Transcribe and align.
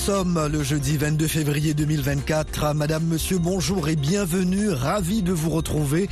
sommes 0.00 0.48
le 0.50 0.62
jeudi 0.62 0.96
22 0.96 1.26
février 1.26 1.74
2024. 1.74 2.72
Madame, 2.74 3.04
monsieur, 3.04 3.36
bonjour 3.36 3.90
et 3.90 3.96
bienvenue. 3.96 4.70
Ravi 4.70 5.22
de 5.22 5.30
vous 5.30 5.50
retrouver. 5.50 6.08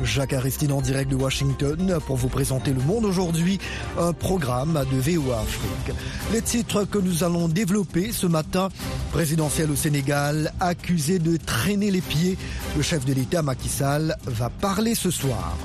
Jacques 0.00 0.32
Aristide 0.32 0.70
en 0.70 0.80
direct 0.80 1.10
de 1.10 1.16
Washington 1.16 1.98
pour 2.06 2.16
vous 2.16 2.28
présenter 2.28 2.72
Le 2.72 2.80
Monde 2.80 3.04
aujourd'hui, 3.04 3.58
un 3.98 4.12
programme 4.12 4.84
de 4.92 4.96
VOA 4.96 5.40
Afrique. 5.40 5.96
Les 6.32 6.40
titres 6.40 6.84
que 6.84 6.98
nous 6.98 7.24
allons 7.24 7.48
développer 7.48 8.12
ce 8.12 8.28
matin, 8.28 8.68
présidentiel 9.10 9.72
au 9.72 9.76
Sénégal, 9.76 10.52
accusé 10.60 11.18
de 11.18 11.36
traîner 11.36 11.90
les 11.90 12.00
pieds, 12.00 12.38
le 12.76 12.82
chef 12.82 13.04
de 13.04 13.12
l'État 13.12 13.42
Macky 13.42 13.68
Sall 13.68 14.16
va 14.24 14.50
parler 14.50 14.94
ce 14.94 15.10
soir. 15.10 15.58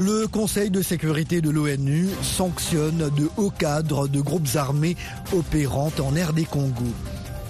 Le 0.00 0.28
Conseil 0.28 0.70
de 0.70 0.80
sécurité 0.80 1.40
de 1.40 1.50
l'ONU 1.50 2.08
sanctionne 2.22 3.10
de 3.16 3.28
hauts 3.36 3.50
cadres 3.50 4.06
de 4.06 4.20
groupes 4.20 4.54
armés 4.54 4.96
opérant 5.32 5.90
en 6.00 6.10
RD 6.10 6.46
Congo 6.48 6.86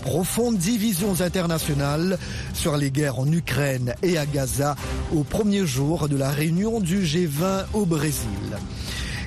profondes 0.00 0.56
divisions 0.56 1.20
internationales 1.20 2.18
sur 2.54 2.76
les 2.76 2.90
guerres 2.90 3.18
en 3.18 3.30
Ukraine 3.30 3.94
et 4.02 4.16
à 4.16 4.24
Gaza 4.24 4.76
au 5.14 5.22
premier 5.22 5.66
jour 5.66 6.08
de 6.08 6.16
la 6.16 6.30
réunion 6.30 6.80
du 6.80 7.02
G20 7.02 7.66
au 7.74 7.84
Brésil. 7.84 8.28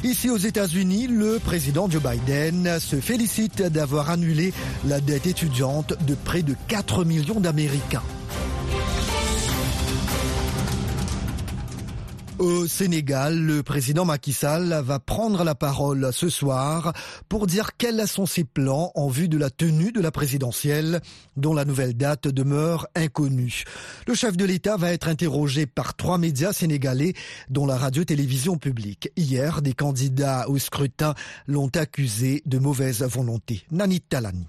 Ici 0.03 0.31
aux 0.31 0.37
États-Unis, 0.37 1.05
le 1.05 1.37
président 1.37 1.87
Joe 1.87 2.01
Biden 2.01 2.79
se 2.79 2.95
félicite 2.95 3.61
d'avoir 3.61 4.09
annulé 4.09 4.53
la 4.87 4.99
dette 4.99 5.27
étudiante 5.27 5.93
de 6.07 6.15
près 6.15 6.41
de 6.41 6.55
4 6.67 7.05
millions 7.05 7.39
d'Américains. 7.39 8.01
Au 12.41 12.65
Sénégal, 12.65 13.39
le 13.39 13.61
président 13.61 14.03
Macky 14.03 14.33
Sall 14.33 14.81
va 14.83 14.97
prendre 14.97 15.43
la 15.43 15.53
parole 15.53 16.09
ce 16.11 16.27
soir 16.27 16.91
pour 17.29 17.45
dire 17.45 17.77
quels 17.77 18.07
sont 18.07 18.25
ses 18.25 18.45
plans 18.45 18.91
en 18.95 19.09
vue 19.09 19.27
de 19.29 19.37
la 19.37 19.51
tenue 19.51 19.91
de 19.91 20.01
la 20.01 20.09
présidentielle, 20.09 21.01
dont 21.37 21.53
la 21.53 21.65
nouvelle 21.65 21.93
date 21.93 22.27
demeure 22.27 22.87
inconnue. 22.95 23.63
Le 24.07 24.15
chef 24.15 24.37
de 24.37 24.45
l'État 24.45 24.75
va 24.75 24.91
être 24.91 25.07
interrogé 25.07 25.67
par 25.67 25.95
trois 25.95 26.17
médias 26.17 26.51
sénégalais, 26.51 27.13
dont 27.51 27.67
la 27.67 27.77
radio-télévision 27.77 28.57
publique. 28.57 29.11
Hier, 29.15 29.61
des 29.61 29.73
candidats 29.73 30.49
au 30.49 30.57
scrutin 30.57 31.13
l'ont 31.45 31.69
accusé 31.75 32.41
de 32.47 32.57
mauvaise 32.57 33.03
volonté. 33.03 33.61
Nanit 33.69 34.01
Talani. 34.01 34.47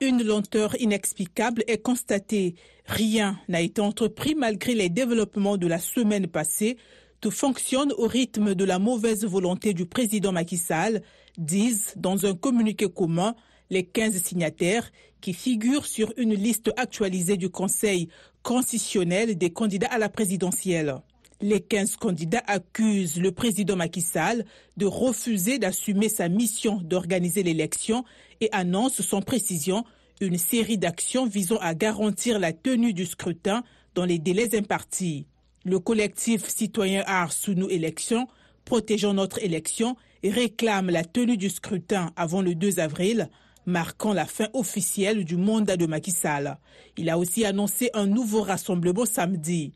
Une 0.00 0.22
lenteur 0.22 0.80
inexplicable 0.80 1.64
est 1.66 1.82
constatée. 1.82 2.54
Rien 2.86 3.36
n'a 3.48 3.60
été 3.60 3.80
entrepris 3.80 4.36
malgré 4.36 4.74
les 4.74 4.90
développements 4.90 5.56
de 5.56 5.66
la 5.66 5.80
semaine 5.80 6.28
passée 6.28 6.76
tout 7.22 7.30
fonctionne 7.30 7.92
au 7.96 8.06
rythme 8.08 8.54
de 8.56 8.64
la 8.64 8.80
mauvaise 8.80 9.24
volonté 9.24 9.72
du 9.74 9.86
président 9.86 10.32
Macky 10.32 10.58
Sall, 10.58 11.02
disent 11.38 11.94
dans 11.96 12.26
un 12.26 12.34
communiqué 12.34 12.88
commun 12.90 13.36
les 13.70 13.84
15 13.84 14.20
signataires 14.22 14.90
qui 15.20 15.32
figurent 15.32 15.86
sur 15.86 16.12
une 16.16 16.34
liste 16.34 16.72
actualisée 16.76 17.36
du 17.36 17.48
Conseil 17.48 18.08
constitutionnel 18.42 19.38
des 19.38 19.50
candidats 19.50 19.86
à 19.92 19.98
la 19.98 20.08
présidentielle. 20.08 20.96
Les 21.40 21.60
15 21.60 21.96
candidats 21.96 22.42
accusent 22.48 23.20
le 23.20 23.30
président 23.30 23.76
Macky 23.76 24.02
Sall 24.02 24.44
de 24.76 24.86
refuser 24.86 25.60
d'assumer 25.60 26.08
sa 26.08 26.28
mission 26.28 26.80
d'organiser 26.82 27.44
l'élection 27.44 28.04
et 28.40 28.48
annoncent 28.50 29.02
sans 29.02 29.22
précision 29.22 29.84
une 30.20 30.38
série 30.38 30.76
d'actions 30.78 31.26
visant 31.26 31.58
à 31.58 31.74
garantir 31.76 32.40
la 32.40 32.52
tenue 32.52 32.92
du 32.92 33.06
scrutin 33.06 33.62
dans 33.94 34.04
les 34.04 34.18
délais 34.18 34.56
impartis. 34.56 35.26
Le 35.64 35.78
collectif 35.78 36.48
citoyen 36.48 37.04
Art 37.06 37.32
sous 37.32 37.54
nos 37.54 37.68
élections, 37.68 38.26
protégeant 38.64 39.14
notre 39.14 39.42
élection, 39.42 39.96
réclame 40.24 40.90
la 40.90 41.04
tenue 41.04 41.36
du 41.36 41.50
scrutin 41.50 42.12
avant 42.16 42.42
le 42.42 42.54
2 42.56 42.80
avril, 42.80 43.28
marquant 43.64 44.12
la 44.12 44.26
fin 44.26 44.48
officielle 44.54 45.24
du 45.24 45.36
mandat 45.36 45.76
de 45.76 45.86
Macky 45.86 46.10
Sall. 46.10 46.58
Il 46.96 47.08
a 47.10 47.18
aussi 47.18 47.44
annoncé 47.44 47.90
un 47.94 48.06
nouveau 48.06 48.42
rassemblement 48.42 49.06
samedi. 49.06 49.72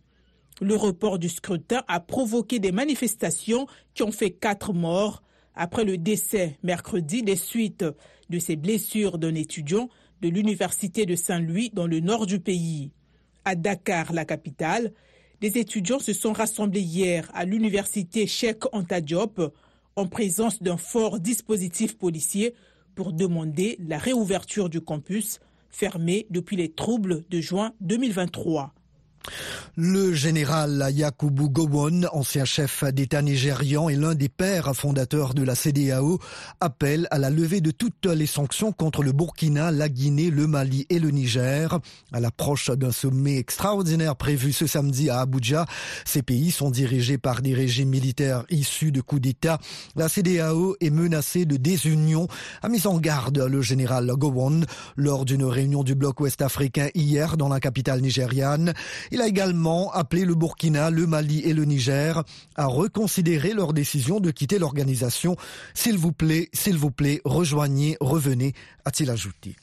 Le 0.61 0.75
report 0.75 1.19
du 1.21 1.29
scrutin 1.29 1.85
a 1.87 2.01
provoqué 2.01 2.59
des 2.59 2.73
manifestations 2.73 3.69
qui 3.95 4.03
ont 4.03 4.13
fait 4.13 4.33
quatre 4.33 4.73
morts 4.73 5.23
après 5.55 5.85
le 5.85 5.99
décès 5.99 6.59
mercredi 6.65 7.23
des 7.23 7.37
suites 7.37 7.85
de 8.29 8.39
ces 8.41 8.57
blessures 8.57 9.19
d'un 9.19 9.35
étudiant 9.35 9.89
de 10.21 10.29
l'université 10.29 11.07
de 11.07 11.15
Saint-Louis 11.15 11.71
dans 11.73 11.87
le 11.87 12.01
nord 12.01 12.27
du 12.27 12.41
pays. 12.41 12.91
À 13.45 13.55
Dakar, 13.55 14.13
la 14.13 14.25
capitale, 14.25 14.93
des 15.41 15.59
étudiants 15.59 15.99
se 15.99 16.13
sont 16.13 16.33
rassemblés 16.33 16.81
hier 16.81 17.31
à 17.35 17.45
l'université 17.45 18.27
Cheikh 18.27 18.65
Anta 18.73 19.01
Diop 19.01 19.53
en 19.95 20.07
présence 20.07 20.63
d'un 20.63 20.77
fort 20.77 21.21
dispositif 21.21 21.97
policier 21.99 22.55
pour 22.95 23.13
demander 23.13 23.77
la 23.87 23.99
réouverture 23.99 24.71
du 24.71 24.81
campus 24.81 25.41
fermé 25.69 26.27
depuis 26.31 26.57
les 26.57 26.73
troubles 26.73 27.25
de 27.29 27.41
juin 27.41 27.73
2023. 27.81 28.73
Le 29.77 30.15
général 30.15 30.89
Yakubu 30.91 31.51
Gowon, 31.51 32.03
ancien 32.13 32.45
chef 32.45 32.83
d'État 32.85 33.21
nigérian 33.21 33.89
et 33.89 33.97
l'un 33.97 34.15
des 34.15 34.29
pères 34.29 34.75
fondateurs 34.75 35.35
de 35.35 35.43
la 35.43 35.55
CDAO, 35.55 36.19
appelle 36.61 37.07
à 37.11 37.19
la 37.19 37.29
levée 37.29 37.61
de 37.61 37.71
toutes 37.71 38.07
les 38.07 38.27
sanctions 38.27 38.73
contre 38.73 39.03
le 39.03 39.13
Burkina, 39.13 39.71
la 39.71 39.89
Guinée, 39.89 40.31
le 40.31 40.47
Mali 40.47 40.87
et 40.89 40.99
le 40.99 41.11
Niger. 41.11 41.79
À 42.13 42.21
l'approche 42.21 42.71
d'un 42.71 42.93
sommet 42.93 43.37
extraordinaire 43.37 44.17
prévu 44.17 44.53
ce 44.53 44.67
samedi 44.67 45.11
à 45.11 45.21
Abuja, 45.21 45.67
ces 46.05 46.23
pays 46.23 46.51
sont 46.51 46.71
dirigés 46.71 47.19
par 47.19 47.43
des 47.43 47.55
régimes 47.55 47.91
militaires 47.91 48.45
issus 48.49 48.93
de 48.93 49.01
coups 49.01 49.23
d'État. 49.23 49.59
La 49.95 50.09
CDAO 50.09 50.77
est 50.81 50.91
menacée 50.91 51.45
de 51.45 51.57
désunion, 51.57 52.29
a 52.63 52.69
mis 52.69 52.87
en 52.87 52.99
garde 52.99 53.39
le 53.39 53.61
général 53.61 54.11
Gowon 54.17 54.63
lors 54.97 55.25
d'une 55.25 55.45
réunion 55.45 55.83
du 55.83 55.95
bloc 55.95 56.21
ouest 56.21 56.41
africain 56.41 56.89
hier 56.95 57.37
dans 57.37 57.49
la 57.49 57.61
capitale 57.61 58.01
nigériane. 58.01 58.73
Il 59.17 59.23
a 59.23 59.29
également 59.29 59.91
appelé 59.95 60.27
le 60.27 60.35
Burkina, 60.35 60.91
le 60.91 61.07
Mali 61.07 61.41
et 61.41 61.55
le 61.55 61.65
Niger 61.65 62.23
à 62.55 62.67
reconsidérer 62.67 63.55
leur 63.55 63.73
décision 63.73 64.21
de 64.21 64.31
quitter 64.31 64.59
l'organisation. 64.59 65.37
S'il 65.73 65.97
vous 65.97 66.13
plaît, 66.13 66.51
s'il 66.53 66.77
vous 66.77 66.91
plaît, 66.91 67.23
rejoignez, 67.25 67.97
revenez, 67.99 68.53
a-t-il 68.85 69.09
ajouté. 69.09 69.57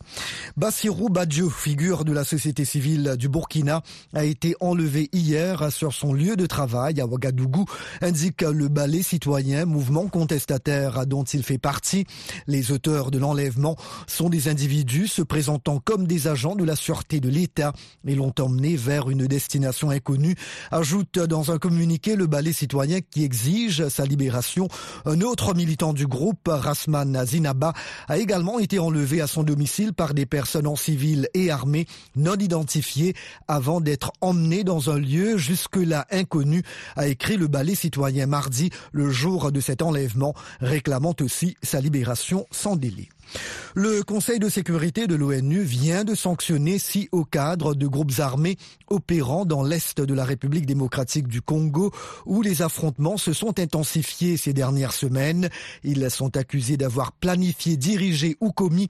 Bassirou 0.57 1.09
Badjo, 1.09 1.51
figure 1.51 2.03
de 2.03 2.11
la 2.13 2.23
société 2.23 2.65
civile 2.65 3.13
du 3.15 3.29
Burkina, 3.29 3.83
a 4.15 4.23
été 4.23 4.55
enlevé 4.59 5.09
hier 5.13 5.71
sur 5.71 5.93
son 5.93 6.13
lieu 6.13 6.35
de 6.35 6.47
travail 6.47 6.99
à 6.99 7.05
Ouagadougou, 7.05 7.65
indique 8.01 8.41
le 8.41 8.69
ballet 8.69 9.03
citoyen, 9.03 9.65
mouvement 9.65 10.07
contestataire 10.07 11.05
dont 11.05 11.25
il 11.25 11.43
fait 11.43 11.59
partie. 11.59 12.07
Les 12.47 12.71
auteurs 12.71 13.11
de 13.11 13.19
l'enlèvement 13.19 13.77
sont 14.07 14.29
des 14.29 14.47
individus 14.47 15.07
se 15.07 15.21
présentant 15.21 15.77
comme 15.79 16.07
des 16.07 16.27
agents 16.27 16.55
de 16.55 16.63
la 16.63 16.75
sûreté 16.75 17.19
de 17.19 17.29
l'État 17.29 17.71
et 18.07 18.15
l'ont 18.15 18.33
emmené 18.39 18.75
vers 18.75 19.11
une 19.11 19.27
destination 19.27 19.42
destination 19.43 19.89
inconnue, 19.89 20.35
ajoute 20.71 21.19
dans 21.19 21.51
un 21.51 21.57
communiqué 21.57 22.15
le 22.15 22.27
ballet 22.27 22.53
citoyen 22.53 22.99
qui 23.01 23.25
exige 23.25 23.89
sa 23.89 24.05
libération. 24.05 24.69
Un 25.05 25.19
autre 25.19 25.53
militant 25.53 25.91
du 25.91 26.07
groupe, 26.07 26.47
Rasman 26.47 27.25
Zinaba, 27.25 27.73
a 28.07 28.17
également 28.17 28.59
été 28.59 28.79
enlevé 28.79 29.19
à 29.19 29.27
son 29.27 29.43
domicile 29.43 29.91
par 29.91 30.13
des 30.13 30.25
personnes 30.25 30.65
en 30.65 30.77
civil 30.77 31.27
et 31.33 31.51
armées 31.51 31.87
non 32.15 32.35
identifiées 32.35 33.15
avant 33.49 33.81
d'être 33.81 34.13
emmené 34.21 34.63
dans 34.63 34.89
un 34.89 34.97
lieu 34.97 35.37
jusque-là 35.37 36.07
inconnu, 36.09 36.63
a 36.95 37.07
écrit 37.07 37.35
le 37.35 37.47
ballet 37.47 37.75
citoyen 37.75 38.27
mardi, 38.27 38.69
le 38.93 39.09
jour 39.09 39.51
de 39.51 39.59
cet 39.59 39.81
enlèvement, 39.81 40.33
réclamant 40.61 41.15
aussi 41.19 41.57
sa 41.61 41.81
libération 41.81 42.47
sans 42.49 42.77
délai. 42.77 43.09
Le 43.75 44.03
Conseil 44.03 44.39
de 44.39 44.49
sécurité 44.49 45.07
de 45.07 45.15
l'ONU 45.15 45.61
vient 45.61 46.03
de 46.03 46.13
sanctionner 46.15 46.77
six 46.77 47.09
hauts 47.11 47.25
cadres 47.25 47.73
de 47.73 47.87
groupes 47.87 48.19
armés 48.19 48.57
opérant 48.87 49.45
dans 49.45 49.63
l'Est 49.63 49.99
de 49.99 50.13
la 50.13 50.25
République 50.25 50.65
démocratique 50.65 51.27
du 51.27 51.41
Congo 51.41 51.91
où 52.25 52.41
les 52.41 52.61
affrontements 52.61 53.17
se 53.17 53.33
sont 53.33 53.59
intensifiés 53.59 54.37
ces 54.37 54.53
dernières 54.53 54.93
semaines. 54.93 55.49
Ils 55.83 56.09
sont 56.11 56.37
accusés 56.37 56.77
d'avoir 56.77 57.13
planifié, 57.13 57.77
dirigé 57.77 58.37
ou 58.41 58.51
commis 58.51 58.89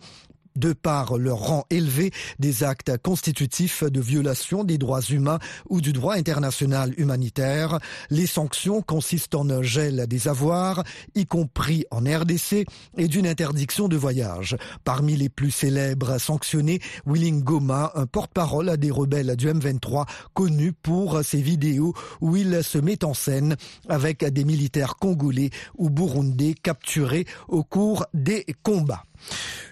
de 0.55 0.73
par 0.73 1.17
leur 1.17 1.37
rang 1.37 1.65
élevé, 1.69 2.11
des 2.39 2.63
actes 2.63 2.97
constitutifs 2.97 3.83
de 3.83 4.01
violation 4.01 4.63
des 4.63 4.77
droits 4.77 5.01
humains 5.01 5.39
ou 5.69 5.81
du 5.81 5.93
droit 5.93 6.15
international 6.15 6.93
humanitaire. 6.97 7.79
Les 8.09 8.27
sanctions 8.27 8.81
consistent 8.81 9.35
en 9.35 9.49
un 9.49 9.61
gel 9.61 10.07
des 10.07 10.27
avoirs, 10.27 10.83
y 11.15 11.25
compris 11.25 11.85
en 11.91 12.01
RDC, 12.01 12.65
et 12.97 13.07
d'une 13.07 13.27
interdiction 13.27 13.87
de 13.87 13.97
voyage. 13.97 14.57
Parmi 14.83 15.15
les 15.15 15.29
plus 15.29 15.51
célèbres 15.51 16.19
sanctionnés, 16.19 16.79
Willing 17.05 17.43
Goma, 17.43 17.91
un 17.95 18.05
porte-parole 18.05 18.77
des 18.77 18.91
rebelles 18.91 19.35
du 19.35 19.47
M23, 19.47 20.05
connu 20.33 20.73
pour 20.73 21.23
ses 21.23 21.41
vidéos 21.41 21.93
où 22.21 22.35
il 22.35 22.63
se 22.63 22.77
met 22.77 23.03
en 23.03 23.13
scène 23.13 23.55
avec 23.89 24.23
des 24.23 24.45
militaires 24.45 24.95
congolais 24.95 25.49
ou 25.77 25.89
burundais 25.89 26.53
capturés 26.53 27.25
au 27.47 27.63
cours 27.63 28.05
des 28.13 28.45
combats. 28.63 29.03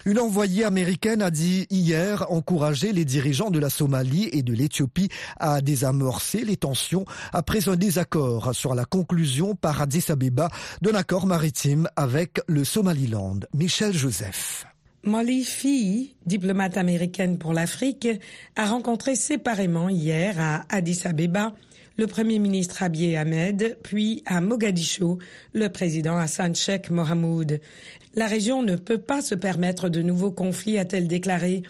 Une 0.04 0.18
envoyée 0.18 0.64
américaine 0.64 1.22
a 1.22 1.30
dit 1.30 1.66
hier 1.70 2.26
encourager 2.30 2.92
les 2.92 3.04
dirigeants 3.04 3.50
de 3.50 3.60
la 3.60 3.70
Somalie 3.70 4.28
et 4.32 4.42
de 4.42 4.52
l'Éthiopie 4.52 5.08
à 5.38 5.60
désamorcer 5.60 6.44
les 6.44 6.56
tensions 6.56 7.04
après 7.32 7.68
un 7.68 7.76
désaccord 7.76 8.54
sur 8.54 8.74
la 8.74 8.84
conclusion 8.84 9.54
par 9.54 9.80
Addis 9.80 10.06
Abeba 10.08 10.48
d'un 10.80 10.94
accord 10.94 11.26
maritime 11.26 11.88
avec 11.94 12.40
le 12.48 12.64
Somaliland. 12.64 13.40
Michel 13.54 13.92
Joseph. 13.92 14.66
Molly 15.04 15.46
diplomate 16.26 16.76
américaine 16.76 17.38
pour 17.38 17.52
l'Afrique, 17.52 18.08
a 18.56 18.66
rencontré 18.66 19.16
séparément 19.16 19.88
hier 19.88 20.36
à 20.40 20.64
Addis 20.68 21.02
Abeba 21.04 21.52
le 21.98 22.06
Premier 22.06 22.38
ministre 22.38 22.82
Abiy 22.82 23.16
Ahmed, 23.16 23.76
puis 23.82 24.22
à 24.26 24.40
Mogadiscio, 24.40 25.18
le 25.52 25.68
président 25.68 26.16
Hassan 26.16 26.54
Sheikh 26.54 26.90
Mohamoud. 26.90 27.60
La 28.14 28.26
région 28.26 28.62
ne 28.62 28.76
peut 28.76 28.98
pas 28.98 29.22
se 29.22 29.34
permettre 29.34 29.88
de 29.88 30.02
nouveaux 30.02 30.30
conflits, 30.30 30.78
a-t-elle 30.78 31.08
déclaré, 31.08 31.62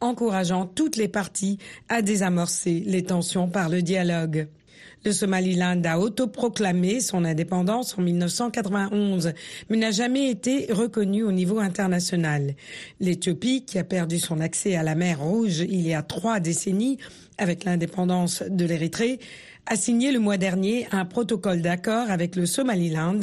encourageant 0.00 0.66
toutes 0.66 0.96
les 0.96 1.06
parties 1.06 1.58
à 1.88 2.02
désamorcer 2.02 2.82
les 2.84 3.04
tensions 3.04 3.48
par 3.48 3.68
le 3.68 3.80
dialogue. 3.80 4.48
Le 5.04 5.12
Somaliland 5.12 5.82
a 5.84 5.98
autoproclamé 5.98 7.00
son 7.00 7.24
indépendance 7.24 7.96
en 7.96 8.02
1991, 8.02 9.34
mais 9.68 9.76
n'a 9.76 9.90
jamais 9.92 10.30
été 10.30 10.66
reconnu 10.72 11.22
au 11.22 11.30
niveau 11.30 11.58
international. 11.58 12.54
L'Éthiopie, 13.00 13.64
qui 13.64 13.78
a 13.78 13.84
perdu 13.84 14.18
son 14.18 14.40
accès 14.40 14.76
à 14.76 14.82
la 14.82 14.94
mer 14.94 15.20
Rouge 15.20 15.60
il 15.60 15.86
y 15.86 15.94
a 15.94 16.02
trois 16.02 16.40
décennies 16.40 16.98
avec 17.38 17.64
l'indépendance 17.64 18.42
de 18.48 18.64
l'Érythrée, 18.64 19.20
a 19.66 19.76
signé 19.76 20.10
le 20.10 20.18
mois 20.18 20.38
dernier 20.38 20.88
un 20.90 21.04
protocole 21.04 21.62
d'accord 21.62 22.10
avec 22.10 22.34
le 22.34 22.46
Somaliland 22.46 23.20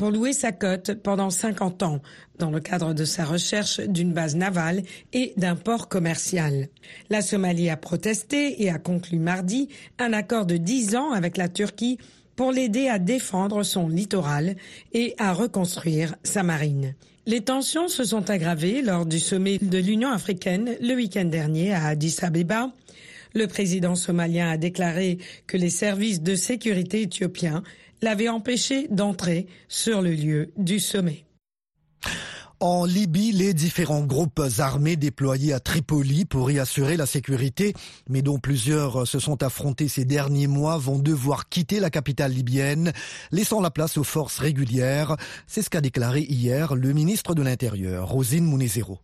pour 0.00 0.10
louer 0.10 0.32
sa 0.32 0.50
côte 0.50 0.94
pendant 0.94 1.28
50 1.28 1.82
ans 1.82 2.00
dans 2.38 2.50
le 2.50 2.58
cadre 2.58 2.94
de 2.94 3.04
sa 3.04 3.26
recherche 3.26 3.80
d'une 3.80 4.14
base 4.14 4.34
navale 4.34 4.82
et 5.12 5.34
d'un 5.36 5.56
port 5.56 5.90
commercial. 5.90 6.68
La 7.10 7.20
Somalie 7.20 7.68
a 7.68 7.76
protesté 7.76 8.62
et 8.62 8.70
a 8.70 8.78
conclu 8.78 9.18
mardi 9.18 9.68
un 9.98 10.14
accord 10.14 10.46
de 10.46 10.56
10 10.56 10.96
ans 10.96 11.10
avec 11.10 11.36
la 11.36 11.50
Turquie 11.50 11.98
pour 12.34 12.50
l'aider 12.50 12.88
à 12.88 12.98
défendre 12.98 13.62
son 13.62 13.90
littoral 13.90 14.56
et 14.94 15.14
à 15.18 15.34
reconstruire 15.34 16.14
sa 16.22 16.42
marine. 16.42 16.94
Les 17.26 17.42
tensions 17.42 17.88
se 17.88 18.02
sont 18.02 18.30
aggravées 18.30 18.80
lors 18.80 19.04
du 19.04 19.20
sommet 19.20 19.58
de 19.58 19.76
l'Union 19.76 20.12
africaine 20.12 20.76
le 20.80 20.94
week-end 20.94 21.26
dernier 21.26 21.74
à 21.74 21.88
Addis 21.88 22.16
Abeba. 22.22 22.72
Le 23.34 23.46
président 23.46 23.96
somalien 23.96 24.48
a 24.48 24.56
déclaré 24.56 25.18
que 25.46 25.58
les 25.58 25.68
services 25.68 26.22
de 26.22 26.34
sécurité 26.36 27.02
éthiopiens 27.02 27.62
l'avait 28.02 28.28
empêché 28.28 28.88
d'entrer 28.88 29.46
sur 29.68 30.02
le 30.02 30.10
lieu 30.10 30.52
du 30.56 30.78
sommet. 30.78 31.24
En 32.62 32.84
Libye, 32.84 33.32
les 33.32 33.54
différents 33.54 34.04
groupes 34.04 34.42
armés 34.58 34.96
déployés 34.96 35.54
à 35.54 35.60
Tripoli 35.60 36.26
pour 36.26 36.50
y 36.50 36.58
assurer 36.58 36.98
la 36.98 37.06
sécurité, 37.06 37.72
mais 38.06 38.20
dont 38.20 38.38
plusieurs 38.38 39.08
se 39.08 39.18
sont 39.18 39.42
affrontés 39.42 39.88
ces 39.88 40.04
derniers 40.04 40.46
mois, 40.46 40.76
vont 40.76 40.98
devoir 40.98 41.48
quitter 41.48 41.80
la 41.80 41.88
capitale 41.88 42.32
libyenne, 42.32 42.92
laissant 43.32 43.62
la 43.62 43.70
place 43.70 43.96
aux 43.96 44.04
forces 44.04 44.38
régulières. 44.38 45.16
C'est 45.46 45.62
ce 45.62 45.70
qu'a 45.70 45.80
déclaré 45.80 46.20
hier 46.20 46.74
le 46.74 46.92
ministre 46.92 47.34
de 47.34 47.40
l'Intérieur, 47.40 48.10
Rosine 48.10 48.44
Mounezero. 48.44 48.98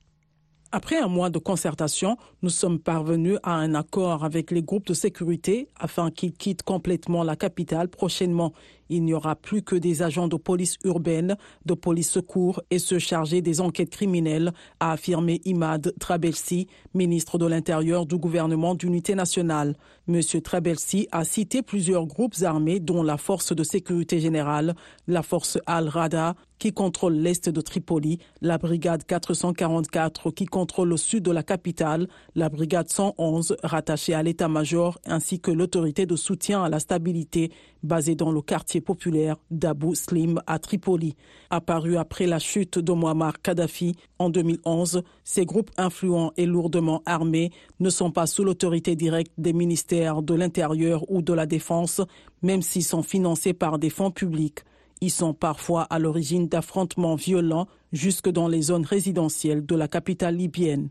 Après 0.72 0.98
un 0.98 1.08
mois 1.08 1.30
de 1.30 1.38
concertation, 1.38 2.18
nous 2.42 2.50
sommes 2.50 2.78
parvenus 2.78 3.38
à 3.42 3.52
un 3.52 3.74
accord 3.74 4.24
avec 4.24 4.50
les 4.50 4.62
groupes 4.62 4.86
de 4.86 4.92
sécurité 4.92 5.70
afin 5.78 6.10
qu'ils 6.10 6.34
quittent 6.34 6.64
complètement 6.64 7.22
la 7.22 7.36
capitale 7.36 7.88
prochainement. 7.88 8.52
Il 8.88 9.04
n'y 9.04 9.14
aura 9.14 9.36
plus 9.36 9.62
que 9.62 9.76
des 9.76 10.02
agents 10.02 10.28
de 10.28 10.36
police 10.36 10.76
urbaine, 10.84 11.36
de 11.64 11.74
police 11.74 12.10
secours 12.10 12.60
et 12.70 12.78
se 12.78 12.98
charger 12.98 13.42
des 13.42 13.60
enquêtes 13.60 13.90
criminelles, 13.90 14.52
a 14.80 14.92
affirmé 14.92 15.40
Imad 15.44 15.94
Trabelsi, 15.98 16.66
ministre 16.94 17.38
de 17.38 17.46
l'Intérieur 17.46 18.06
du 18.06 18.16
gouvernement 18.16 18.74
d'unité 18.74 19.14
nationale. 19.14 19.76
Monsieur 20.06 20.40
Trabelsi 20.40 21.08
a 21.10 21.24
cité 21.24 21.62
plusieurs 21.62 22.06
groupes 22.06 22.42
armés 22.42 22.80
dont 22.80 23.02
la 23.02 23.16
force 23.16 23.54
de 23.54 23.64
sécurité 23.64 24.20
générale, 24.20 24.74
la 25.08 25.22
force 25.22 25.58
Al-Rada, 25.66 26.34
qui 26.58 26.72
contrôle 26.72 27.14
l'est 27.14 27.48
de 27.48 27.60
Tripoli, 27.60 28.18
la 28.40 28.58
brigade 28.58 29.04
444 29.04 30.30
qui 30.30 30.46
contrôle 30.46 30.88
le 30.88 30.96
sud 30.96 31.22
de 31.24 31.30
la 31.30 31.42
capitale, 31.42 32.08
la 32.34 32.48
brigade 32.48 32.88
111 32.88 33.56
rattachée 33.62 34.14
à 34.14 34.22
l'état-major 34.22 34.98
ainsi 35.04 35.40
que 35.40 35.50
l'autorité 35.50 36.06
de 36.06 36.16
soutien 36.16 36.62
à 36.62 36.68
la 36.68 36.80
stabilité 36.80 37.50
basée 37.82 38.14
dans 38.14 38.32
le 38.32 38.40
quartier 38.40 38.75
populaire 38.80 39.36
d'Abu 39.50 39.94
Slim 39.94 40.40
à 40.46 40.58
Tripoli. 40.58 41.14
Apparu 41.50 41.96
après 41.96 42.26
la 42.26 42.38
chute 42.38 42.78
de 42.78 42.92
Muammar 42.92 43.40
Kadhafi 43.40 43.96
en 44.18 44.30
2011, 44.30 45.02
ces 45.24 45.44
groupes 45.44 45.70
influents 45.76 46.32
et 46.36 46.46
lourdement 46.46 47.02
armés 47.06 47.50
ne 47.80 47.90
sont 47.90 48.10
pas 48.10 48.26
sous 48.26 48.44
l'autorité 48.44 48.96
directe 48.96 49.32
des 49.38 49.52
ministères 49.52 50.22
de 50.22 50.34
l'Intérieur 50.34 51.10
ou 51.10 51.22
de 51.22 51.32
la 51.32 51.46
Défense, 51.46 52.00
même 52.42 52.62
s'ils 52.62 52.84
sont 52.84 53.02
financés 53.02 53.52
par 53.52 53.78
des 53.78 53.90
fonds 53.90 54.10
publics. 54.10 54.60
Ils 55.00 55.10
sont 55.10 55.34
parfois 55.34 55.82
à 55.82 55.98
l'origine 55.98 56.48
d'affrontements 56.48 57.16
violents 57.16 57.68
jusque 57.92 58.30
dans 58.30 58.48
les 58.48 58.62
zones 58.62 58.86
résidentielles 58.86 59.64
de 59.64 59.74
la 59.74 59.88
capitale 59.88 60.36
libyenne. 60.36 60.88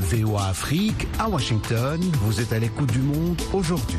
VOA 0.00 0.48
Afrique, 0.48 1.06
à 1.18 1.28
Washington, 1.28 1.98
vous 2.20 2.40
êtes 2.40 2.52
à 2.52 2.58
l'écoute 2.58 2.92
du 2.92 2.98
monde 2.98 3.40
aujourd'hui. 3.54 3.96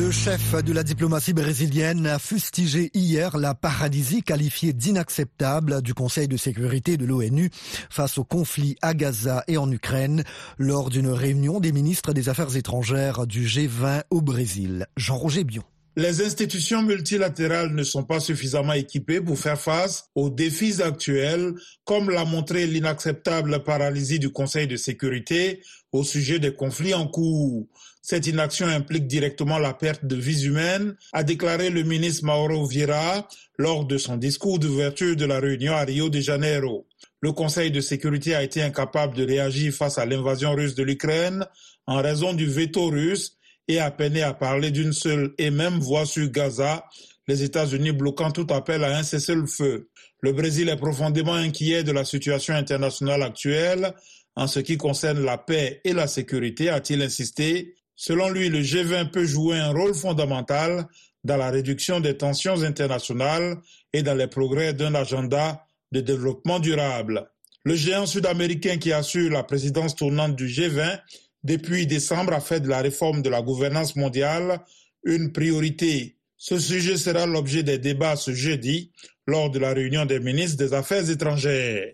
Le 0.00 0.10
chef 0.10 0.54
de 0.64 0.72
la 0.72 0.82
diplomatie 0.82 1.34
brésilienne 1.34 2.06
a 2.06 2.18
fustigé 2.18 2.90
hier 2.94 3.36
la 3.36 3.54
paralysie 3.54 4.22
qualifiée 4.22 4.72
d'inacceptable 4.72 5.82
du 5.82 5.92
Conseil 5.92 6.26
de 6.26 6.38
sécurité 6.38 6.96
de 6.96 7.04
l'ONU 7.04 7.50
face 7.90 8.16
au 8.16 8.24
conflit 8.24 8.76
à 8.80 8.94
Gaza 8.94 9.44
et 9.46 9.58
en 9.58 9.70
Ukraine 9.70 10.24
lors 10.56 10.88
d'une 10.88 11.10
réunion 11.10 11.60
des 11.60 11.72
ministres 11.72 12.14
des 12.14 12.30
Affaires 12.30 12.56
étrangères 12.56 13.26
du 13.26 13.44
G20 13.44 14.04
au 14.08 14.22
Brésil. 14.22 14.86
Jean-Roger 14.96 15.44
Bion. 15.44 15.64
Les 16.02 16.22
institutions 16.22 16.82
multilatérales 16.82 17.74
ne 17.74 17.82
sont 17.82 18.04
pas 18.04 18.20
suffisamment 18.20 18.72
équipées 18.72 19.20
pour 19.20 19.38
faire 19.38 19.60
face 19.60 20.06
aux 20.14 20.30
défis 20.30 20.80
actuels, 20.80 21.52
comme 21.84 22.08
l'a 22.08 22.24
montré 22.24 22.66
l'inacceptable 22.66 23.62
paralysie 23.64 24.18
du 24.18 24.30
Conseil 24.30 24.66
de 24.66 24.76
sécurité 24.76 25.60
au 25.92 26.02
sujet 26.02 26.38
des 26.38 26.54
conflits 26.54 26.94
en 26.94 27.06
cours. 27.06 27.66
Cette 28.00 28.26
inaction 28.26 28.66
implique 28.66 29.08
directement 29.08 29.58
la 29.58 29.74
perte 29.74 30.06
de 30.06 30.16
vies 30.16 30.46
humaines, 30.46 30.96
a 31.12 31.22
déclaré 31.22 31.68
le 31.68 31.82
ministre 31.82 32.24
Mauro 32.24 32.64
Vieira 32.64 33.28
lors 33.58 33.84
de 33.84 33.98
son 33.98 34.16
discours 34.16 34.58
d'ouverture 34.58 35.16
de 35.16 35.26
la 35.26 35.38
réunion 35.38 35.74
à 35.74 35.84
Rio 35.84 36.08
de 36.08 36.20
Janeiro. 36.20 36.86
Le 37.20 37.32
Conseil 37.32 37.70
de 37.70 37.82
sécurité 37.82 38.34
a 38.34 38.42
été 38.42 38.62
incapable 38.62 39.18
de 39.18 39.26
réagir 39.26 39.74
face 39.74 39.98
à 39.98 40.06
l'invasion 40.06 40.54
russe 40.54 40.74
de 40.74 40.82
l'Ukraine 40.82 41.44
en 41.86 42.00
raison 42.00 42.32
du 42.32 42.46
veto 42.46 42.86
russe 42.86 43.36
et 43.70 43.78
a 43.78 43.90
peiné 43.90 44.22
à 44.22 44.34
parler 44.34 44.70
d'une 44.70 44.92
seule 44.92 45.32
et 45.38 45.50
même 45.50 45.78
voix 45.78 46.04
sur 46.04 46.28
Gaza, 46.28 46.84
les 47.28 47.44
États-Unis 47.44 47.92
bloquant 47.92 48.32
tout 48.32 48.46
appel 48.50 48.82
à 48.82 48.98
un 48.98 49.04
cessez-le-feu. 49.04 49.88
Le 50.20 50.32
Brésil 50.32 50.68
est 50.68 50.76
profondément 50.76 51.34
inquiet 51.34 51.84
de 51.84 51.92
la 51.92 52.04
situation 52.04 52.54
internationale 52.54 53.22
actuelle 53.22 53.94
en 54.34 54.48
ce 54.48 54.58
qui 54.58 54.76
concerne 54.76 55.24
la 55.24 55.38
paix 55.38 55.80
et 55.84 55.92
la 55.92 56.08
sécurité, 56.08 56.68
a-t-il 56.68 57.00
insisté? 57.02 57.74
Selon 57.94 58.30
lui, 58.30 58.48
le 58.48 58.60
G20 58.60 59.10
peut 59.10 59.24
jouer 59.24 59.58
un 59.58 59.70
rôle 59.70 59.94
fondamental 59.94 60.86
dans 61.22 61.36
la 61.36 61.50
réduction 61.50 62.00
des 62.00 62.16
tensions 62.16 62.62
internationales 62.62 63.58
et 63.92 64.02
dans 64.02 64.14
les 64.14 64.26
progrès 64.26 64.72
d'un 64.72 64.94
agenda 64.94 65.64
de 65.92 66.00
développement 66.00 66.58
durable. 66.58 67.30
Le 67.64 67.74
géant 67.74 68.06
sud-américain 68.06 68.78
qui 68.78 68.92
assure 68.92 69.30
la 69.30 69.42
présidence 69.42 69.94
tournante 69.94 70.34
du 70.34 70.46
G20 70.46 70.98
depuis 71.42 71.86
décembre 71.86 72.32
a 72.32 72.40
fait 72.40 72.60
de 72.60 72.68
la 72.68 72.80
réforme 72.80 73.22
de 73.22 73.30
la 73.30 73.42
gouvernance 73.42 73.96
mondiale 73.96 74.60
une 75.04 75.32
priorité. 75.32 76.16
Ce 76.36 76.58
sujet 76.58 76.96
sera 76.96 77.26
l'objet 77.26 77.62
des 77.62 77.78
débats 77.78 78.16
ce 78.16 78.32
jeudi 78.32 78.92
lors 79.26 79.50
de 79.50 79.58
la 79.58 79.72
réunion 79.72 80.06
des 80.06 80.20
ministres 80.20 80.58
des 80.58 80.74
Affaires 80.74 81.08
étrangères. 81.08 81.92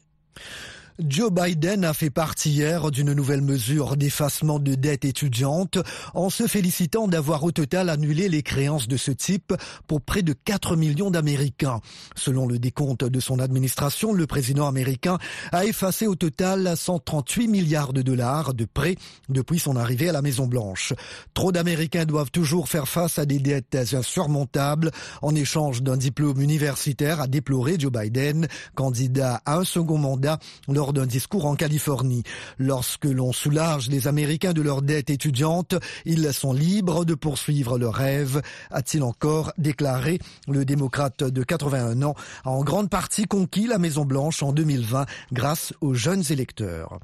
Joe 0.98 1.30
Biden 1.30 1.84
a 1.84 1.92
fait 1.92 2.08
partie 2.08 2.50
hier 2.50 2.90
d'une 2.90 3.12
nouvelle 3.12 3.42
mesure 3.42 3.98
d'effacement 3.98 4.58
de 4.58 4.74
dette 4.74 5.04
étudiante 5.04 5.76
en 6.14 6.30
se 6.30 6.46
félicitant 6.46 7.06
d'avoir 7.06 7.44
au 7.44 7.52
total 7.52 7.90
annulé 7.90 8.30
les 8.30 8.42
créances 8.42 8.88
de 8.88 8.96
ce 8.96 9.10
type 9.10 9.52
pour 9.86 10.00
près 10.00 10.22
de 10.22 10.32
4 10.32 10.74
millions 10.74 11.10
d'Américains. 11.10 11.80
Selon 12.14 12.46
le 12.46 12.58
décompte 12.58 13.04
de 13.04 13.20
son 13.20 13.40
administration, 13.40 14.14
le 14.14 14.26
président 14.26 14.66
américain 14.66 15.18
a 15.52 15.66
effacé 15.66 16.06
au 16.06 16.14
total 16.14 16.74
138 16.74 17.46
milliards 17.48 17.92
de 17.92 18.00
dollars 18.00 18.54
de 18.54 18.64
prêts 18.64 18.96
depuis 19.28 19.58
son 19.58 19.76
arrivée 19.76 20.08
à 20.08 20.12
la 20.12 20.22
Maison 20.22 20.46
Blanche. 20.46 20.94
Trop 21.34 21.52
d'Américains 21.52 22.06
doivent 22.06 22.30
toujours 22.30 22.70
faire 22.70 22.88
face 22.88 23.18
à 23.18 23.26
des 23.26 23.38
dettes 23.38 23.76
insurmontables 23.92 24.90
en 25.20 25.34
échange 25.34 25.82
d'un 25.82 25.98
diplôme 25.98 26.40
universitaire, 26.40 27.20
a 27.20 27.26
déploré 27.26 27.76
Joe 27.78 27.92
Biden, 27.92 28.48
candidat 28.74 29.42
à 29.44 29.58
un 29.58 29.64
second 29.64 29.98
mandat 29.98 30.38
lors 30.86 30.92
d'un 30.92 31.06
discours 31.06 31.46
en 31.46 31.56
Californie. 31.56 32.22
Lorsque 32.58 33.06
l'on 33.06 33.32
soulage 33.32 33.88
les 33.88 34.06
Américains 34.06 34.52
de 34.52 34.62
leur 34.62 34.82
dette 34.82 35.10
étudiante, 35.10 35.74
ils 36.04 36.32
sont 36.32 36.52
libres 36.52 37.04
de 37.04 37.14
poursuivre 37.14 37.76
leurs 37.76 37.94
rêves, 37.94 38.40
a-t-il 38.70 39.02
encore 39.02 39.52
déclaré. 39.58 40.20
Le 40.46 40.64
démocrate 40.64 41.24
de 41.24 41.42
81 41.42 42.02
ans 42.02 42.14
a 42.44 42.50
en 42.50 42.62
grande 42.62 42.88
partie 42.88 43.24
conquis 43.24 43.66
la 43.66 43.78
Maison-Blanche 43.78 44.44
en 44.44 44.52
2020 44.52 45.06
grâce 45.32 45.72
aux 45.80 45.94
jeunes 45.94 46.22
électeurs. 46.30 47.00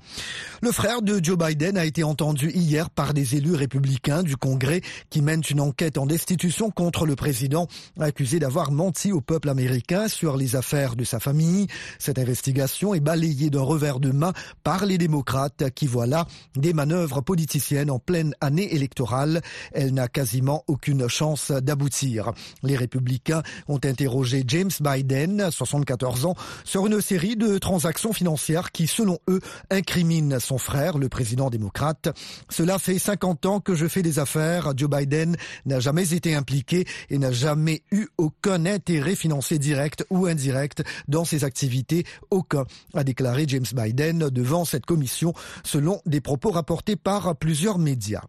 Le 0.60 0.70
frère 0.70 1.02
de 1.02 1.18
Joe 1.20 1.36
Biden 1.36 1.76
a 1.76 1.84
été 1.84 2.04
entendu 2.04 2.52
hier 2.54 2.88
par 2.88 3.14
des 3.14 3.34
élus 3.34 3.56
républicains 3.56 4.22
du 4.22 4.36
Congrès 4.36 4.80
qui 5.10 5.22
mènent 5.22 5.42
une 5.50 5.60
enquête 5.60 5.98
en 5.98 6.06
destitution 6.06 6.70
contre 6.70 7.04
le 7.04 7.16
président 7.16 7.66
accusé 7.98 8.38
d'avoir 8.38 8.70
menti 8.70 9.10
au 9.10 9.20
peuple 9.20 9.48
américain 9.48 10.06
sur 10.06 10.36
les 10.36 10.54
affaires 10.54 10.94
de 10.94 11.02
sa 11.02 11.18
famille. 11.18 11.66
Cette 11.98 12.20
investigation 12.20 12.94
est 12.94 13.00
balayée 13.00 13.50
d'un 13.50 13.71
revers 13.72 14.00
de 14.00 14.10
main 14.10 14.32
par 14.64 14.84
les 14.84 14.98
démocrates 14.98 15.70
qui 15.70 15.86
voient 15.86 16.06
là 16.06 16.26
des 16.56 16.74
manœuvres 16.74 17.22
politiciennes 17.22 17.90
en 17.90 17.98
pleine 17.98 18.34
année 18.40 18.74
électorale. 18.74 19.40
Elle 19.72 19.94
n'a 19.94 20.08
quasiment 20.08 20.62
aucune 20.66 21.08
chance 21.08 21.50
d'aboutir. 21.50 22.32
Les 22.62 22.76
républicains 22.76 23.42
ont 23.68 23.80
interrogé 23.82 24.44
James 24.46 24.70
Biden, 24.80 25.50
74 25.50 26.26
ans, 26.26 26.34
sur 26.64 26.86
une 26.86 27.00
série 27.00 27.36
de 27.36 27.56
transactions 27.58 28.12
financières 28.12 28.72
qui, 28.72 28.86
selon 28.86 29.18
eux, 29.28 29.40
incriminent 29.70 30.38
son 30.38 30.58
frère, 30.58 30.98
le 30.98 31.08
président 31.08 31.48
démocrate. 31.48 32.08
Cela 32.50 32.78
fait 32.78 32.98
50 32.98 33.46
ans 33.46 33.60
que 33.60 33.74
je 33.74 33.86
fais 33.88 34.02
des 34.02 34.18
affaires. 34.18 34.72
Joe 34.76 34.90
Biden 34.90 35.36
n'a 35.64 35.80
jamais 35.80 36.12
été 36.12 36.34
impliqué 36.34 36.84
et 37.08 37.18
n'a 37.18 37.32
jamais 37.32 37.82
eu 37.90 38.08
aucun 38.18 38.66
intérêt 38.66 39.16
financier 39.16 39.58
direct 39.58 40.04
ou 40.10 40.26
indirect 40.26 40.82
dans 41.08 41.24
ses 41.24 41.44
activités. 41.44 42.04
Aucun, 42.30 42.64
a 42.94 43.04
déclaré 43.04 43.44
James 43.48 43.61
Biden 43.74 44.28
devant 44.30 44.64
cette 44.64 44.86
commission, 44.86 45.32
selon 45.64 46.00
des 46.06 46.20
propos 46.20 46.50
rapportés 46.50 46.96
par 46.96 47.36
plusieurs 47.36 47.78
médias. 47.78 48.22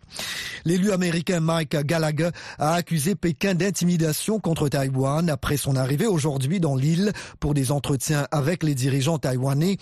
L'élu 0.65 0.91
américain 0.91 1.39
Mike 1.41 1.75
Gallagher 1.75 2.29
a 2.57 2.75
accusé 2.75 3.15
Pékin 3.15 3.53
d'intimidation 3.53 4.39
contre 4.39 4.69
Taïwan 4.69 5.29
après 5.29 5.57
son 5.57 5.75
arrivée 5.75 6.07
aujourd'hui 6.07 6.59
dans 6.59 6.75
l'île 6.75 7.11
pour 7.39 7.53
des 7.53 7.71
entretiens 7.71 8.27
avec 8.31 8.63
les 8.63 8.75
dirigeants 8.75 9.17
taïwanais. 9.17 9.77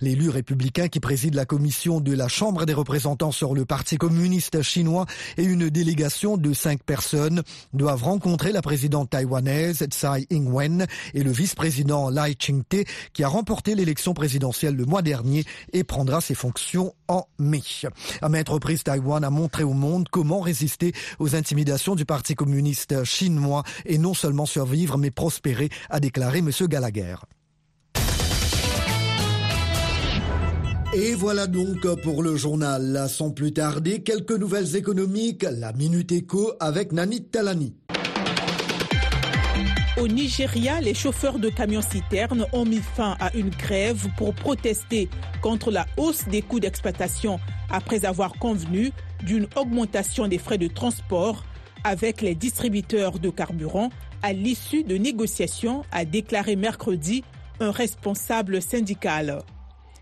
L'élu 0.00 0.28
républicain 0.28 0.88
qui 0.88 1.00
préside 1.00 1.34
la 1.34 1.46
commission 1.46 2.00
de 2.00 2.12
la 2.12 2.28
Chambre 2.28 2.66
des 2.66 2.74
représentants 2.74 3.32
sur 3.32 3.54
le 3.54 3.64
Parti 3.64 3.96
communiste 3.96 4.60
chinois 4.62 5.06
et 5.38 5.44
une 5.44 5.70
délégation 5.70 6.36
de 6.36 6.52
cinq 6.52 6.82
personnes 6.82 7.42
doivent 7.72 8.04
rencontrer 8.04 8.52
la 8.52 8.62
présidente 8.62 9.10
taïwanaise 9.10 9.86
Tsai 9.90 10.26
Ing-wen 10.30 10.86
et 11.14 11.22
le 11.22 11.30
vice-président 11.30 12.10
Lai 12.10 12.34
Ching-te 12.38 12.84
qui 13.12 13.24
a 13.24 13.28
remporté 13.28 13.74
l'élection 13.74 14.12
présidentielle 14.12 14.76
le 14.76 14.84
mois 14.84 14.95
dernier 15.02 15.44
et 15.72 15.84
prendra 15.84 16.20
ses 16.20 16.34
fonctions 16.34 16.94
en 17.08 17.26
mai. 17.38 17.62
À 18.22 18.28
maintes 18.28 18.48
reprises, 18.48 18.84
Taïwan 18.84 19.24
a 19.24 19.30
montré 19.30 19.62
au 19.62 19.72
monde 19.72 20.08
comment 20.10 20.40
résister 20.40 20.92
aux 21.18 21.34
intimidations 21.34 21.94
du 21.94 22.04
Parti 22.04 22.34
communiste 22.34 23.04
chinois 23.04 23.62
et 23.84 23.98
non 23.98 24.14
seulement 24.14 24.46
survivre 24.46 24.98
mais 24.98 25.10
prospérer, 25.10 25.68
a 25.90 26.00
déclaré 26.00 26.38
M. 26.38 26.50
Gallagher. 26.62 27.16
Et 30.94 31.14
voilà 31.14 31.46
donc 31.46 31.86
pour 32.02 32.22
le 32.22 32.36
journal. 32.36 33.06
Sans 33.10 33.30
plus 33.30 33.52
tarder, 33.52 34.02
quelques 34.02 34.32
nouvelles 34.32 34.76
économiques, 34.76 35.44
la 35.50 35.72
Minute 35.72 36.12
Éco 36.12 36.54
avec 36.58 36.92
Nanit 36.92 37.24
Talani. 37.24 37.74
Au 39.98 40.08
Nigeria, 40.08 40.82
les 40.82 40.92
chauffeurs 40.92 41.38
de 41.38 41.48
camions-citernes 41.48 42.44
ont 42.52 42.66
mis 42.66 42.82
fin 42.82 43.16
à 43.18 43.34
une 43.34 43.48
grève 43.48 44.08
pour 44.18 44.34
protester 44.34 45.08
contre 45.40 45.70
la 45.70 45.86
hausse 45.96 46.28
des 46.28 46.42
coûts 46.42 46.60
d'exploitation 46.60 47.40
après 47.70 48.04
avoir 48.04 48.34
convenu 48.34 48.92
d'une 49.24 49.48
augmentation 49.56 50.28
des 50.28 50.36
frais 50.36 50.58
de 50.58 50.66
transport 50.66 51.44
avec 51.82 52.20
les 52.20 52.34
distributeurs 52.34 53.18
de 53.18 53.30
carburant 53.30 53.88
à 54.22 54.34
l'issue 54.34 54.84
de 54.84 54.98
négociations, 54.98 55.82
a 55.92 56.04
déclaré 56.04 56.56
mercredi 56.56 57.24
un 57.60 57.70
responsable 57.70 58.60
syndical. 58.60 59.38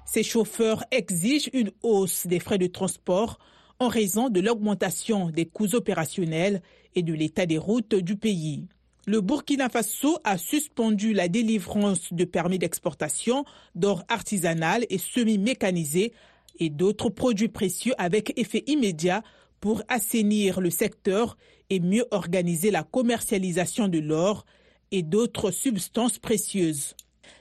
Ces 0.06 0.24
chauffeurs 0.24 0.82
exigent 0.90 1.50
une 1.52 1.70
hausse 1.84 2.26
des 2.26 2.40
frais 2.40 2.58
de 2.58 2.66
transport 2.66 3.38
en 3.78 3.86
raison 3.86 4.28
de 4.28 4.40
l'augmentation 4.40 5.30
des 5.30 5.46
coûts 5.46 5.74
opérationnels 5.74 6.62
et 6.96 7.02
de 7.02 7.12
l'état 7.12 7.46
des 7.46 7.58
routes 7.58 7.94
du 7.94 8.16
pays. 8.16 8.66
Le 9.06 9.20
Burkina 9.20 9.68
Faso 9.68 10.18
a 10.24 10.38
suspendu 10.38 11.12
la 11.12 11.28
délivrance 11.28 12.10
de 12.10 12.24
permis 12.24 12.58
d'exportation 12.58 13.44
d'or 13.74 14.02
artisanal 14.08 14.86
et 14.88 14.96
semi-mécanisé 14.96 16.14
et 16.58 16.70
d'autres 16.70 17.10
produits 17.10 17.48
précieux 17.48 17.92
avec 17.98 18.32
effet 18.38 18.64
immédiat 18.66 19.22
pour 19.60 19.82
assainir 19.88 20.58
le 20.60 20.70
secteur 20.70 21.36
et 21.68 21.80
mieux 21.80 22.06
organiser 22.12 22.70
la 22.70 22.82
commercialisation 22.82 23.88
de 23.88 23.98
l'or 23.98 24.46
et 24.90 25.02
d'autres 25.02 25.50
substances 25.50 26.18
précieuses. 26.18 26.94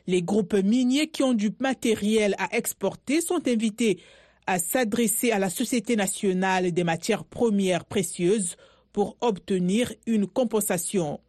Les 0.06 0.22
groupes 0.22 0.56
miniers 0.56 1.08
qui 1.08 1.24
ont 1.24 1.34
du 1.34 1.52
matériel 1.60 2.36
à 2.40 2.58
exporter 2.58 3.22
sont 3.22 3.48
invités 3.48 4.00
à 4.48 4.60
s'adresser 4.60 5.32
à 5.32 5.40
la 5.40 5.50
Société 5.50 5.96
nationale 5.96 6.74
des 6.74 6.84
matières 6.84 7.24
premières 7.24 7.86
précieuses 7.86 8.58
pour 8.92 9.16
obtenir 9.22 9.94
une 10.06 10.28
compensation. 10.28 11.22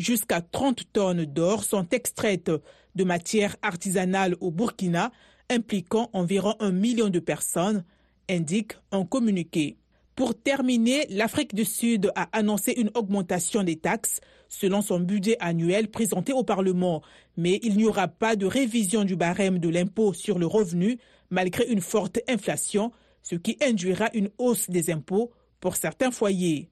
Jusqu'à 0.00 0.40
30 0.40 0.94
tonnes 0.94 1.26
d'or 1.26 1.62
sont 1.62 1.86
extraites 1.90 2.50
de 2.94 3.04
matières 3.04 3.56
artisanales 3.60 4.34
au 4.40 4.50
Burkina, 4.50 5.12
impliquant 5.50 6.08
environ 6.14 6.54
un 6.58 6.70
million 6.70 7.10
de 7.10 7.18
personnes, 7.18 7.84
indique 8.26 8.72
un 8.92 9.04
communiqué. 9.04 9.76
Pour 10.16 10.34
terminer, 10.34 11.06
l'Afrique 11.10 11.54
du 11.54 11.66
Sud 11.66 12.10
a 12.14 12.30
annoncé 12.32 12.72
une 12.78 12.90
augmentation 12.94 13.62
des 13.62 13.76
taxes 13.76 14.22
selon 14.48 14.80
son 14.80 15.00
budget 15.00 15.36
annuel 15.38 15.90
présenté 15.90 16.32
au 16.32 16.44
Parlement, 16.44 17.02
mais 17.36 17.60
il 17.62 17.76
n'y 17.76 17.84
aura 17.84 18.08
pas 18.08 18.36
de 18.36 18.46
révision 18.46 19.04
du 19.04 19.16
barème 19.16 19.58
de 19.58 19.68
l'impôt 19.68 20.14
sur 20.14 20.38
le 20.38 20.46
revenu 20.46 20.96
malgré 21.28 21.66
une 21.66 21.82
forte 21.82 22.20
inflation, 22.26 22.90
ce 23.22 23.34
qui 23.34 23.58
induira 23.62 24.08
une 24.14 24.30
hausse 24.38 24.70
des 24.70 24.90
impôts 24.90 25.30
pour 25.60 25.76
certains 25.76 26.10
foyers. 26.10 26.69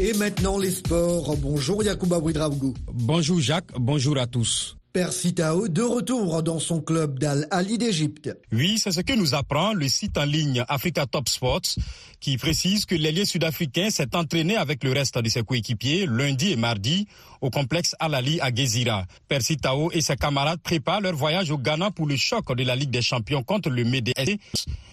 Et 0.00 0.12
maintenant 0.12 0.58
les 0.58 0.70
sports. 0.70 1.36
Bonjour 1.38 1.82
Yacouba 1.82 2.18
Ouidraougou. 2.18 2.72
Bonjour 2.92 3.40
Jacques, 3.40 3.72
bonjour 3.76 4.16
à 4.18 4.28
tous. 4.28 4.76
Persitao 4.92 5.66
de 5.66 5.82
retour 5.82 6.40
dans 6.44 6.60
son 6.60 6.80
club 6.80 7.18
d'Al 7.18 7.48
Ali 7.50 7.78
d'Égypte. 7.78 8.30
Oui, 8.52 8.78
c'est 8.78 8.92
ce 8.92 9.00
que 9.00 9.12
nous 9.12 9.34
apprend 9.34 9.72
le 9.72 9.88
site 9.88 10.16
en 10.16 10.24
ligne 10.24 10.64
Africa 10.68 11.04
Top 11.04 11.28
Sports 11.28 11.76
qui 12.20 12.36
précise 12.36 12.86
que 12.86 12.94
l'ailier 12.94 13.24
sud-africain 13.24 13.90
s'est 13.90 14.14
entraîné 14.14 14.56
avec 14.56 14.84
le 14.84 14.92
reste 14.92 15.18
de 15.18 15.28
ses 15.28 15.42
coéquipiers 15.42 16.06
lundi 16.06 16.52
et 16.52 16.56
mardi 16.56 17.08
au 17.40 17.50
complexe 17.50 17.96
Al 17.98 18.14
Ali 18.14 18.40
à 18.40 18.54
Gezira. 18.54 19.04
Persitao 19.28 19.90
et 19.92 20.00
ses 20.00 20.16
camarades 20.16 20.60
préparent 20.62 21.00
leur 21.00 21.14
voyage 21.14 21.50
au 21.50 21.58
Ghana 21.58 21.90
pour 21.90 22.06
le 22.06 22.16
choc 22.16 22.56
de 22.56 22.62
la 22.62 22.76
Ligue 22.76 22.90
des 22.90 23.02
Champions 23.02 23.42
contre 23.42 23.68
le 23.68 23.84
MEDS. 23.84 24.38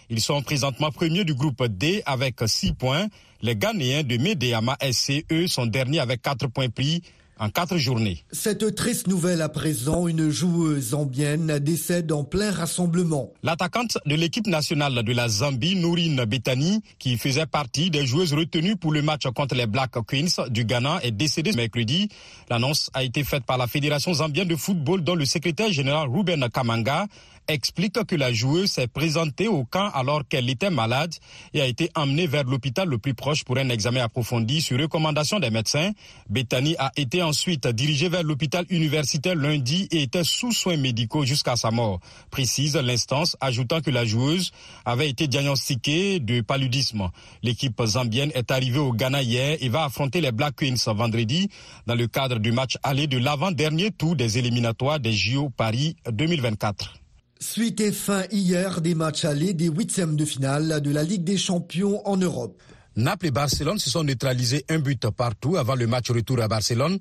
Ils 0.10 0.22
sont 0.22 0.42
présentement 0.42 0.92
premiers 0.92 1.26
du 1.26 1.34
groupe 1.34 1.64
D 1.68 2.04
avec 2.06 2.36
6 2.46 2.74
points. 2.74 3.08
Les 3.46 3.56
Ghanéens 3.56 4.02
de 4.02 4.18
Medeama 4.18 4.76
SC, 4.82 5.24
eux, 5.32 5.46
sont 5.46 5.68
derniers 5.68 6.00
avec 6.00 6.24
4 6.24 6.48
points 6.48 6.70
pris 6.70 7.04
en 7.38 7.52
quatre 7.52 7.78
journées. 7.78 8.24
Cette 8.32 8.74
triste 8.74 9.06
nouvelle 9.06 9.44
à 9.44 9.50
présent, 9.50 10.08
une 10.08 10.32
joueuse 10.32 10.90
zambienne 10.90 11.60
décède 11.60 12.12
en 12.12 12.24
plein 12.24 12.50
rassemblement. 12.50 13.30
L'attaquante 13.44 14.00
de 14.08 14.16
l'équipe 14.16 14.48
nationale 14.48 15.04
de 15.04 15.14
la 15.14 15.28
Zambie, 15.28 15.76
Nourine 15.76 16.26
Betani, 16.26 16.82
qui 16.98 17.20
faisait 17.20 17.46
partie 17.46 17.92
des 17.92 18.08
joueuses 18.08 18.34
retenues 18.34 18.78
pour 18.78 18.92
le 18.92 19.04
match 19.04 19.28
contre 19.36 19.54
les 19.54 19.68
Black 19.68 19.92
Queens 20.08 20.48
du 20.50 20.66
Ghana, 20.66 21.02
est 21.04 21.12
décédée 21.12 21.52
mercredi. 21.52 22.10
L'annonce 22.50 22.90
a 22.96 23.04
été 23.04 23.24
faite 23.24 23.46
par 23.46 23.60
la 23.60 23.68
Fédération 23.68 24.12
zambienne 24.12 24.48
de 24.48 24.56
football 24.56 25.04
dont 25.04 25.16
le 25.16 25.26
secrétaire 25.26 25.72
général 25.72 26.10
Ruben 26.10 26.50
Kamanga 26.50 27.06
explique 27.48 28.04
que 28.06 28.16
la 28.16 28.34
joueuse 28.34 28.72
s'est 28.72 28.88
présentée 28.88 29.48
au 29.48 29.64
camp 29.64 29.90
alors 29.94 30.28
qu'elle 30.28 30.50
était 30.50 30.70
malade 30.70 31.14
et 31.54 31.62
a 31.62 31.66
été 31.66 31.90
emmenée 31.96 32.28
vers 32.28 32.44
l'hôpital 32.44 32.88
le 32.88 32.98
plus 32.98 33.14
proche 33.14 33.44
pour 33.44 33.58
un 33.58 33.70
examen 33.70 34.02
approfondi 34.04 34.62
sur 34.62 34.80
recommandation 34.80 35.40
des 35.40 35.50
médecins. 35.50 35.92
Bethany 36.30 36.76
a 36.80 36.92
été 36.98 37.22
ensuite 37.22 37.68
dirigée 37.68 38.10
vers 38.10 38.24
l'hôpital 38.24 38.66
universitaire 38.70 39.36
lundi 39.36 39.88
et 39.92 40.04
était 40.04 40.24
sous 40.24 40.52
soins 40.52 40.78
médicaux 40.78 41.26
jusqu'à 41.26 41.56
sa 41.56 41.72
mort, 41.72 42.00
précise 42.32 42.76
l'instance, 42.76 43.38
ajoutant 43.42 43.82
que 43.82 43.92
la 43.92 44.06
joueuse 44.06 44.52
avait 44.86 45.10
été 45.10 45.28
diagnostiquée 45.28 46.20
de 46.20 46.42
paludisme. 46.42 47.10
L'équipe 47.44 47.82
zambienne 47.86 48.32
est 48.36 48.52
arrivée 48.52 48.80
au 48.80 48.94
Ghana 48.94 49.22
hier 49.22 49.58
et 49.60 49.70
va 49.70 49.86
affronter 49.86 50.22
les 50.22 50.32
Black 50.32 50.56
Queens 50.56 50.94
vendredi 50.94 51.50
dans 51.86 51.96
le 51.96 52.08
cadre 52.08 52.40
du 52.40 52.52
match 52.52 52.78
aller 52.84 53.08
de 53.08 53.18
l'avant-dernier 53.18 53.92
tour 53.92 54.16
des 54.16 54.38
éliminatoires 54.38 55.00
des 55.00 55.14
JO 55.14 55.50
Paris 55.50 55.96
2024. 56.12 57.05
Suite 57.40 57.82
et 57.82 57.92
fin 57.92 58.24
hier 58.32 58.80
des 58.80 58.96
matchs 58.96 59.26
allés 59.26 59.54
des 59.54 59.68
huitièmes 59.68 60.16
de 60.16 60.24
finale 60.24 60.80
de 60.82 60.90
la 60.90 61.04
Ligue 61.04 61.24
des 61.26 61.38
Champions 61.38 62.02
en 62.08 62.16
Europe. 62.16 62.62
Naples 62.96 63.28
et 63.28 63.32
Barcelone 63.32 63.78
se 63.78 63.90
sont 63.90 64.06
neutralisés 64.06 64.64
un 64.70 64.80
but 64.80 65.10
partout 65.10 65.58
avant 65.58 65.76
le 65.76 65.86
match 65.86 66.10
retour 66.12 66.42
à 66.42 66.48
Barcelone. 66.48 66.98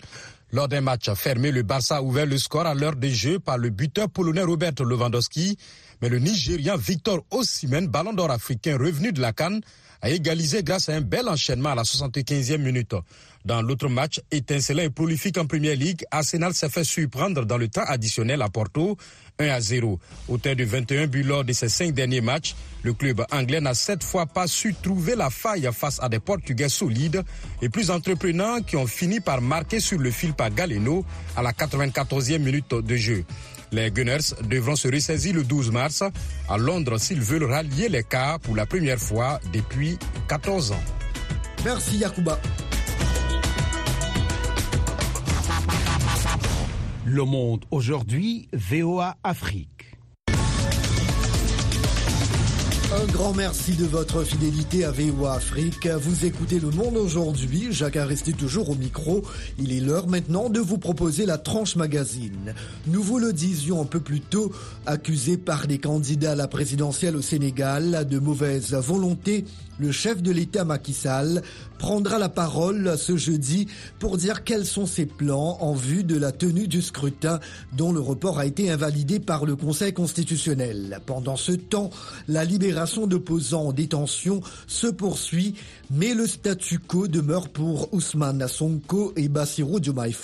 Lors 0.51 0.67
d'un 0.67 0.81
match 0.81 1.09
fermé, 1.15 1.53
le 1.53 1.63
Barça 1.63 1.99
a 1.99 2.03
ouvert 2.03 2.27
le 2.27 2.37
score 2.37 2.67
à 2.67 2.75
l'heure 2.75 2.97
des 2.97 3.11
jeux 3.11 3.39
par 3.39 3.59
le 3.59 3.71
buteur 3.71 4.11
polonais 4.11 4.43
Robert 4.43 4.73
Lewandowski. 4.81 5.57
Mais 6.03 6.09
le 6.09 6.19
Nigérian 6.19 6.77
Victor 6.77 7.25
Osimhen, 7.31 7.87
ballon 7.87 8.13
d'or 8.13 8.33
africain 8.33 8.77
revenu 8.77 9.13
de 9.13 9.21
la 9.21 9.33
Cannes, 9.33 9.61
a 10.05 10.11
égalisé 10.11 10.63
grâce 10.63 10.91
à 10.91 10.93
un 10.93 11.01
bel 11.01 11.27
enchaînement 11.31 11.71
à 11.71 11.75
la 11.75 11.83
75e 11.83 12.59
minute. 12.59 12.95
Dans 13.47 13.63
l'autre 13.63 13.89
match, 13.89 14.21
étincelant 14.31 14.83
et 14.83 14.91
prolifique 14.91 15.39
en 15.39 15.47
Première 15.47 15.77
Ligue, 15.77 16.05
Arsenal 16.11 16.53
s'est 16.53 16.69
fait 16.69 16.85
surprendre 16.85 17.47
dans 17.47 17.57
le 17.57 17.69
temps 17.69 17.85
additionnel 17.87 18.43
à 18.43 18.51
Porto, 18.51 18.99
1 19.39 19.49
à 19.49 19.61
0. 19.63 19.99
Auteur 20.29 20.57
de 20.57 20.65
21 20.65 21.07
buts 21.07 21.23
lors 21.23 21.43
de 21.43 21.55
ses 21.55 21.71
cinq 21.71 21.95
derniers 21.95 22.21
matchs, 22.21 22.55
le 22.83 22.93
club 22.93 23.25
anglais 23.33 23.63
n'a 23.63 23.73
cette 23.73 24.05
fois 24.05 24.27
pas 24.27 24.47
su 24.47 24.75
trouver 24.75 25.17
la 25.17 25.31
faille 25.31 25.71
face 25.73 25.99
à 26.03 26.11
des 26.11 26.21
Portugais 26.21 26.69
solides 26.69 27.23
et 27.63 27.71
plus 27.71 27.91
entreprenants 27.91 28.61
qui 28.61 28.77
ont 28.77 28.87
fini 28.87 29.21
par 29.21 29.41
marquer 29.41 29.81
sur 29.81 29.99
le 29.99 30.11
fil 30.11 30.35
par 30.35 30.51
Galeno 30.51 31.03
à 31.35 31.41
la 31.41 31.53
94e 31.53 32.41
minute 32.41 32.75
de 32.75 32.97
jeu. 32.97 33.25
Les 33.75 33.91
Gunners 33.91 34.35
devront 34.49 34.77
se 34.77 34.87
ressaisir 34.87 35.35
le 35.35 35.43
12 35.43 35.73
mars 35.73 36.05
à 36.49 36.57
Londres 36.57 36.97
s'ils 36.97 37.21
veulent 37.21 37.51
rallier 37.51 37.89
les 37.89 38.05
cas 38.05 38.39
pour 38.39 38.55
la 38.55 38.67
première 38.67 39.01
fois 39.01 39.41
depuis 39.53 39.99
14 40.29 40.71
ans. 40.71 40.85
Merci 41.65 41.97
Yakuba. 41.99 42.39
Le 47.05 47.25
Monde 47.25 47.65
aujourd'hui, 47.73 48.49
VOA 48.53 49.17
Afrique. 49.25 49.84
Un 52.95 53.07
grand 53.07 53.33
merci 53.35 53.73
de 53.73 53.87
votre 53.87 54.23
fidélité 54.23 54.85
à 54.85 54.93
VOA 54.93 55.35
Afrique. 55.35 55.89
Vous 55.89 56.25
écoutez 56.27 56.61
Le 56.61 56.71
Monde 56.71 56.97
aujourd'hui. 56.97 57.67
Jacques 57.73 57.97
a 57.97 58.07
resté 58.07 58.33
toujours 58.33 58.71
au 58.71 58.77
micro. 58.77 59.25
Il 59.59 59.73
est 59.73 59.81
l'heure 59.81 60.07
maintenant 60.07 60.49
de 60.49 60.61
vous 60.61 60.79
proposer 60.79 61.27
la 61.27 61.37
tranche 61.37 61.75
magazine. 61.75 62.55
Nous 62.87 63.03
vous 63.03 63.19
le 63.19 63.33
disions 63.33 63.83
un 63.83 63.85
peu 63.85 63.99
plus 63.99 64.21
tôt, 64.21 64.53
accusé 64.87 65.37
par 65.37 65.67
des 65.67 65.79
candidats 65.79 66.33
à 66.33 66.37
la 66.37 66.47
présidentielle 66.47 67.17
au 67.17 67.23
Sénégal 67.23 68.07
de 68.09 68.19
mauvaise 68.21 68.75
volonté, 68.75 69.45
le 69.79 69.93
chef 69.93 70.23
de 70.23 70.31
l'État 70.31 70.65
Macky 70.65 70.93
Sall 70.93 71.43
prendra 71.79 72.19
la 72.19 72.29
parole 72.29 72.97
ce 72.97 73.17
jeudi 73.17 73.67
pour 73.99 74.17
dire 74.17 74.45
quels 74.45 74.65
sont 74.65 74.87
ses 74.87 75.07
plans 75.07 75.59
en 75.61 75.75
vue 75.75 76.05
de 76.05 76.17
la 76.17 76.33
tenue 76.33 76.69
du 76.69 76.81
scrutin 76.81 77.41
dont 77.73 77.93
le 77.93 78.01
report 78.01 78.39
a 78.39 78.47
été 78.47 78.71
invalidé 78.71 79.21
par 79.21 79.45
le 79.45 79.57
Conseil 79.57 79.93
constitutionnel. 79.93 81.01
Pendant 81.07 81.37
ce 81.37 81.53
temps, 81.53 81.91
la 82.29 82.45
libération 82.45 83.07
d'opposants 83.07 83.67
en 83.69 83.73
détention 83.73 84.41
se 84.67 84.87
poursuit, 84.87 85.55
mais 85.91 86.15
le 86.15 86.27
statu 86.27 86.79
quo 86.79 87.09
demeure 87.09 87.49
pour 87.49 87.93
Ousmane 87.93 88.47
Sonko 88.49 89.13
et 89.17 89.29
Bassirou 89.29 89.81
Diomaye. 89.81 90.15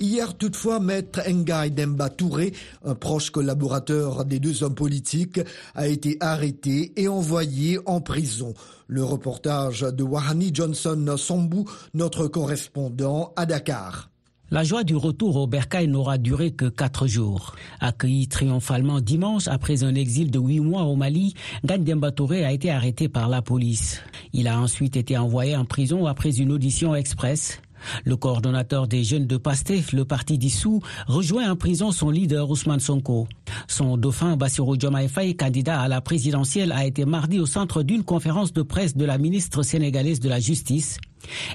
Hier 0.00 0.34
toutefois, 0.36 0.80
maître 0.80 1.20
Ngaï 1.28 1.70
Demba 1.70 2.08
Touré, 2.08 2.52
un 2.84 2.94
proche 2.94 3.30
collaborateur 3.30 4.24
des 4.24 4.38
deux 4.38 4.62
hommes 4.62 4.74
politiques, 4.74 5.40
a 5.74 5.88
été 5.88 6.16
arrêté 6.20 6.92
et 6.96 7.08
envoyé 7.08 7.78
en 7.86 8.00
prison. 8.00 8.51
Le 8.86 9.04
reportage 9.04 9.80
de 9.80 10.02
Wahani 10.02 10.50
Johnson 10.52 11.14
Sambou, 11.16 11.64
notre 11.94 12.26
correspondant 12.26 13.32
à 13.36 13.46
Dakar. 13.46 14.10
La 14.52 14.64
joie 14.64 14.84
du 14.84 14.94
retour 14.94 15.36
au 15.36 15.46
Bercail 15.46 15.88
n'aura 15.88 16.18
duré 16.18 16.50
que 16.50 16.66
quatre 16.66 17.06
jours. 17.06 17.56
Accueilli 17.80 18.28
triomphalement 18.28 19.00
dimanche 19.00 19.48
après 19.48 19.82
un 19.82 19.94
exil 19.94 20.30
de 20.30 20.38
huit 20.38 20.60
mois 20.60 20.82
au 20.82 20.94
Mali, 20.94 21.32
Gandemba 21.64 22.12
Touré 22.12 22.44
a 22.44 22.52
été 22.52 22.70
arrêté 22.70 23.08
par 23.08 23.30
la 23.30 23.40
police. 23.40 24.02
Il 24.34 24.48
a 24.48 24.60
ensuite 24.60 24.98
été 24.98 25.16
envoyé 25.16 25.56
en 25.56 25.64
prison 25.64 26.04
après 26.04 26.38
une 26.38 26.52
audition 26.52 26.94
express. 26.94 27.62
Le 28.04 28.16
coordonnateur 28.16 28.88
des 28.88 29.04
jeunes 29.04 29.26
de 29.26 29.36
PASTEF, 29.36 29.92
le 29.92 30.04
parti 30.04 30.38
dissous, 30.38 30.80
rejoint 31.06 31.50
en 31.50 31.56
prison 31.56 31.92
son 31.92 32.10
leader 32.10 32.50
Ousmane 32.50 32.80
Sonko. 32.80 33.28
Son 33.68 33.96
dauphin 33.96 34.36
Bassirou 34.36 34.76
Diomaye 34.76 35.08
Faye, 35.08 35.36
candidat 35.36 35.80
à 35.80 35.88
la 35.88 36.00
présidentielle, 36.00 36.72
a 36.72 36.84
été 36.84 37.04
mardi 37.04 37.40
au 37.40 37.46
centre 37.46 37.82
d'une 37.82 38.04
conférence 38.04 38.52
de 38.52 38.62
presse 38.62 38.96
de 38.96 39.04
la 39.04 39.18
ministre 39.18 39.62
sénégalaise 39.62 40.20
de 40.20 40.28
la 40.28 40.40
Justice. 40.40 40.98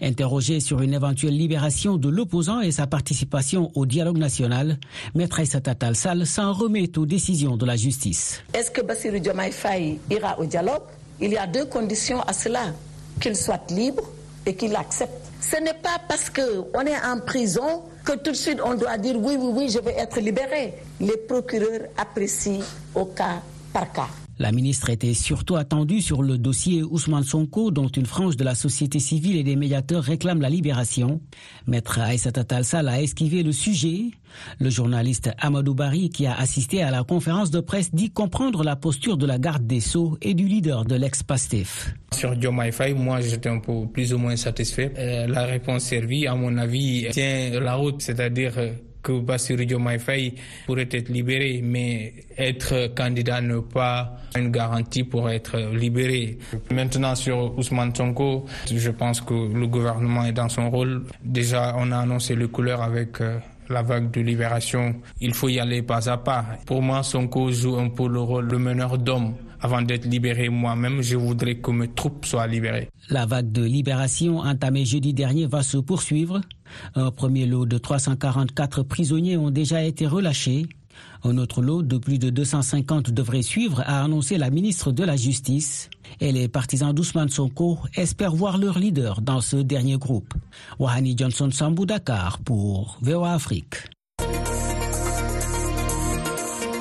Interrogé 0.01 0.59
sur 0.59 0.81
une 0.81 0.93
éventuelle 0.93 1.35
libération 1.37 1.97
de 1.97 2.09
l'opposant 2.09 2.61
et 2.61 2.71
sa 2.71 2.87
participation 2.87 3.71
au 3.75 3.85
dialogue 3.85 4.17
national, 4.17 4.79
Maître 5.13 5.39
Aïssata 5.39 5.75
Sall 5.93 6.25
s'en 6.25 6.53
remet 6.53 6.97
aux 6.97 7.05
décisions 7.05 7.57
de 7.57 7.65
la 7.65 7.75
justice. 7.75 8.41
Est-ce 8.53 8.71
que 8.71 8.81
Bassirou 8.81 9.19
Diomaye 9.19 9.51
Faye 9.51 9.99
ira 10.09 10.39
au 10.39 10.45
dialogue? 10.45 10.83
Il 11.19 11.31
y 11.31 11.37
a 11.37 11.47
deux 11.47 11.65
conditions 11.65 12.21
à 12.21 12.33
cela. 12.33 12.73
Qu'il 13.19 13.35
soit 13.35 13.69
libre 13.71 14.03
et 14.45 14.55
qu'il 14.55 14.75
accepte 14.75 15.26
ce 15.41 15.57
n'est 15.61 15.73
pas 15.73 15.97
parce 16.07 16.29
qu'on 16.29 16.81
est 16.85 17.05
en 17.05 17.19
prison 17.19 17.83
que 18.03 18.13
tout 18.13 18.31
de 18.31 18.35
suite 18.35 18.59
on 18.63 18.75
doit 18.75 18.97
dire 18.97 19.15
oui, 19.17 19.35
oui, 19.39 19.51
oui, 19.53 19.69
je 19.69 19.79
vais 19.79 19.95
être 19.97 20.19
libéré. 20.19 20.73
Les 20.99 21.17
procureurs 21.17 21.87
apprécient 21.97 22.61
au 22.95 23.05
cas 23.05 23.41
par 23.73 23.91
cas. 23.91 24.26
La 24.39 24.51
ministre 24.51 24.91
était 24.91 25.15
surtout 25.15 25.55
attendue 25.55 26.01
sur 26.01 26.21
le 26.21 26.37
dossier 26.37 26.83
Ousmane 26.83 27.23
Sonko, 27.23 27.71
dont 27.71 27.87
une 27.87 28.05
frange 28.05 28.37
de 28.37 28.43
la 28.43 28.53
société 28.53 28.99
civile 28.99 29.37
et 29.37 29.43
des 29.43 29.55
médiateurs 29.55 30.03
réclament 30.03 30.41
la 30.41 30.49
libération. 30.49 31.21
Maître 31.65 31.99
Aïssata 31.99 32.43
Talsal 32.43 32.87
a 32.87 33.01
esquivé 33.01 33.41
le 33.41 33.51
sujet. 33.51 34.11
Le 34.59 34.69
journaliste 34.69 35.31
Amadou 35.39 35.73
Bari, 35.73 36.09
qui 36.09 36.27
a 36.27 36.35
assisté 36.37 36.83
à 36.83 36.91
la 36.91 37.03
conférence 37.03 37.49
de 37.49 37.61
presse, 37.61 37.93
dit 37.95 38.11
comprendre 38.11 38.63
la 38.63 38.75
posture 38.75 39.17
de 39.17 39.25
la 39.25 39.39
garde 39.39 39.65
des 39.65 39.79
Sceaux 39.79 40.17
et 40.21 40.35
du 40.35 40.47
leader 40.47 40.85
de 40.85 40.95
l'ex-PASTEF. 40.95 41.93
Sur 42.13 42.35
moi 42.95 43.21
j'étais 43.21 43.49
plus 43.91 44.13
ou 44.13 44.17
moins 44.17 44.35
satisfait. 44.35 44.93
Euh, 44.97 45.27
la 45.27 45.45
réponse 45.45 45.83
servie, 45.83 46.27
à 46.27 46.35
mon 46.35 46.57
avis, 46.57 47.07
tient 47.11 47.59
la 47.59 47.75
route, 47.75 48.01
c'est-à-dire 48.01 48.53
euh, 48.57 48.71
que 49.07 49.19
Bassirou 49.21 49.63
Diomaye 49.63 49.99
Faye 49.99 50.33
pourrait 50.65 50.89
être 50.91 51.07
libéré, 51.07 51.61
mais 51.63 52.13
être 52.37 52.93
candidat 52.93 53.39
n'est 53.39 53.61
pas 53.73 54.17
une 54.35 54.51
garantie 54.51 55.05
pour 55.05 55.29
être 55.29 55.57
libéré. 55.73 56.37
Maintenant 56.71 57.15
sur 57.15 57.57
Ousmane 57.57 57.95
Sonko, 57.95 58.45
je 58.69 58.91
pense 58.91 59.21
que 59.21 59.33
le 59.33 59.65
gouvernement 59.67 60.25
est 60.25 60.33
dans 60.33 60.49
son 60.49 60.69
rôle. 60.69 61.05
Déjà, 61.23 61.73
on 61.77 61.89
a 61.93 61.99
annoncé 61.99 62.35
les 62.35 62.49
couleurs 62.49 62.81
avec 62.81 63.21
euh, 63.21 63.39
la 63.69 63.81
vague 63.81 64.11
de 64.11 64.19
libération. 64.19 64.95
Il 65.21 65.33
faut 65.33 65.47
y 65.47 65.59
aller 65.59 65.81
pas 65.81 66.09
à 66.09 66.17
pas. 66.17 66.43
Pour 66.65 66.81
moi, 66.81 67.01
Sonko 67.01 67.49
joue 67.51 67.77
un 67.77 67.87
peu 67.87 68.09
le 68.09 68.19
rôle 68.19 68.49
de 68.49 68.57
meneur 68.57 68.97
d'homme. 68.97 69.35
Avant 69.61 69.81
d'être 69.81 70.05
libéré 70.05 70.49
moi-même, 70.49 71.01
je 71.01 71.15
voudrais 71.15 71.55
que 71.55 71.71
mes 71.71 71.87
troupes 71.87 72.25
soient 72.25 72.45
libérées. 72.45 72.89
La 73.09 73.25
vague 73.25 73.51
de 73.53 73.63
libération 73.63 74.39
entamée 74.39 74.83
jeudi 74.83 75.13
dernier 75.13 75.45
va 75.45 75.63
se 75.63 75.77
poursuivre. 75.77 76.41
Un 76.95 77.09
premier 77.09 77.45
lot 77.45 77.65
de 77.65 77.77
344 77.77 78.83
prisonniers 78.83 79.37
ont 79.37 79.49
déjà 79.49 79.83
été 79.83 80.05
relâchés. 80.05 80.67
Un 81.23 81.37
autre 81.37 81.61
lot 81.61 81.83
de 81.83 81.97
plus 81.97 82.19
de 82.19 82.29
250 82.29 83.11
devrait 83.11 83.43
suivre, 83.43 83.81
a 83.85 84.03
annoncé 84.03 84.37
la 84.37 84.49
ministre 84.49 84.91
de 84.91 85.03
la 85.05 85.15
Justice. 85.15 85.89
Et 86.19 86.33
les 86.33 86.49
partisans 86.49 86.93
d'Ousmane 86.93 87.29
Sonko 87.29 87.79
espèrent 87.95 88.35
voir 88.35 88.57
leur 88.57 88.77
leader 88.77 89.21
dans 89.21 89.39
ce 89.39 89.55
dernier 89.57 89.97
groupe. 89.97 90.33
Wahani 90.79 91.15
Johnson 91.17 91.49
Sambou 91.51 91.85
Dakar 91.85 92.39
pour 92.39 92.97
VOA 93.01 93.33
Afrique. 93.33 93.75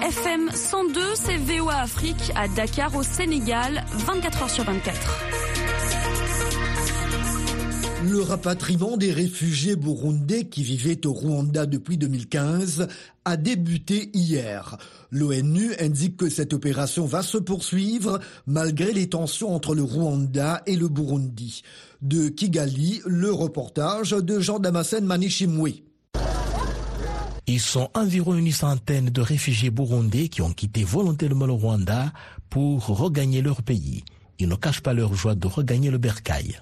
FM 0.03 0.51
102, 0.53 1.01
c'est 1.15 1.37
VOA 1.37 1.77
Afrique 1.83 2.33
à 2.35 2.49
Dakar 2.49 2.97
au 2.97 3.03
Sénégal, 3.03 3.85
24 4.07 4.45
h 4.47 4.49
sur 4.51 4.65
24. 4.65 5.46
Le 8.05 8.21
rapatriement 8.21 8.99
des 8.99 9.11
réfugiés 9.11 9.75
burundais 9.75 10.45
qui 10.45 10.63
vivaient 10.63 11.07
au 11.07 11.13
Rwanda 11.13 11.65
depuis 11.65 11.97
2015 11.97 12.89
a 13.25 13.37
débuté 13.39 14.11
hier. 14.13 14.77
L'ONU 15.11 15.73
indique 15.81 16.19
que 16.19 16.29
cette 16.29 16.53
opération 16.53 17.07
va 17.07 17.23
se 17.23 17.39
poursuivre 17.39 18.21
malgré 18.47 18.93
les 18.93 19.09
tensions 19.09 19.55
entre 19.55 19.75
le 19.75 19.83
Rwanda 19.83 20.63
et 20.67 20.77
le 20.77 20.89
Burundi. 20.89 21.63
De 22.03 22.29
Kigali, 22.29 23.01
le 23.07 23.33
reportage 23.33 24.11
de 24.11 24.41
Jean 24.41 24.59
Damascène 24.59 25.07
Manichimwe. 25.07 25.83
Ils 27.47 27.61
sont 27.61 27.89
environ 27.95 28.35
une 28.35 28.53
centaine 28.53 29.07
de 29.07 29.21
réfugiés 29.23 29.71
burundais 29.71 30.29
qui 30.29 30.43
ont 30.43 30.53
quitté 30.53 30.85
volontairement 30.85 31.47
le 31.47 31.53
Rwanda 31.53 32.13
pour 32.51 32.87
regagner 32.87 33.41
leur 33.41 33.63
pays. 33.63 34.05
Ils 34.39 34.49
ne 34.49 34.55
cachent 34.55 34.83
pas 34.83 34.93
leur 34.93 35.15
joie 35.15 35.35
de 35.35 35.47
regagner 35.47 35.91
le 35.91 35.99
bercail. 35.99 36.61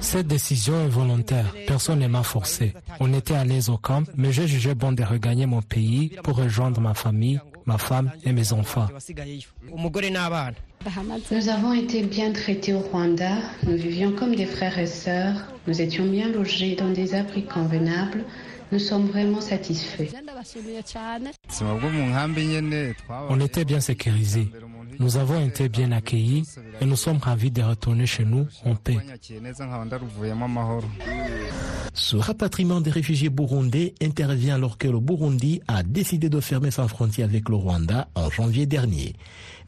Cette 0.00 0.26
décision 0.26 0.84
est 0.84 0.88
volontaire. 0.88 1.54
Personne 1.66 1.98
ne 2.00 2.06
m'a 2.08 2.22
forcé. 2.22 2.72
On 3.00 3.12
était 3.12 3.34
à 3.34 3.44
l'aise 3.44 3.68
au 3.68 3.76
camp, 3.76 4.04
mais 4.16 4.32
j'ai 4.32 4.46
jugé 4.46 4.74
bon 4.74 4.92
de 4.92 5.02
regagner 5.02 5.46
mon 5.46 5.62
pays 5.62 6.12
pour 6.22 6.36
rejoindre 6.36 6.80
ma 6.80 6.94
famille, 6.94 7.40
ma 7.66 7.78
femme 7.78 8.10
et 8.24 8.32
mes 8.32 8.52
enfants. 8.52 8.88
Nous 11.30 11.48
avons 11.48 11.72
été 11.74 12.02
bien 12.02 12.32
traités 12.32 12.74
au 12.74 12.80
Rwanda. 12.80 13.36
Nous 13.64 13.76
vivions 13.76 14.12
comme 14.12 14.34
des 14.34 14.46
frères 14.46 14.78
et 14.78 14.86
sœurs. 14.86 15.36
Nous 15.66 15.80
étions 15.80 16.06
bien 16.06 16.28
logés 16.28 16.74
dans 16.74 16.90
des 16.90 17.14
abris 17.14 17.44
convenables. 17.44 18.24
Nous 18.72 18.78
sommes 18.78 19.06
vraiment 19.06 19.40
satisfaits. 19.40 20.08
On 23.28 23.40
était 23.40 23.64
bien 23.64 23.80
sécurisés. 23.80 24.48
Nous 25.02 25.16
avons 25.16 25.44
été 25.44 25.68
bien 25.68 25.90
accueillis 25.90 26.44
et 26.80 26.84
nous 26.84 26.94
sommes 26.94 27.18
ravis 27.18 27.50
de 27.50 27.60
retourner 27.60 28.06
chez 28.06 28.24
nous 28.24 28.46
en 28.64 28.76
paix. 28.76 28.98
Ce 31.94 32.16
rapatriement 32.16 32.80
des 32.80 32.90
réfugiés 32.90 33.28
burundais 33.28 33.94
intervient 34.02 34.54
alors 34.54 34.78
que 34.78 34.88
le 34.88 34.98
Burundi 34.98 35.60
a 35.68 35.82
décidé 35.82 36.30
de 36.30 36.40
fermer 36.40 36.70
sa 36.70 36.88
frontière 36.88 37.28
avec 37.28 37.50
le 37.50 37.56
Rwanda 37.56 38.08
en 38.14 38.30
janvier 38.30 38.64
dernier. 38.64 39.14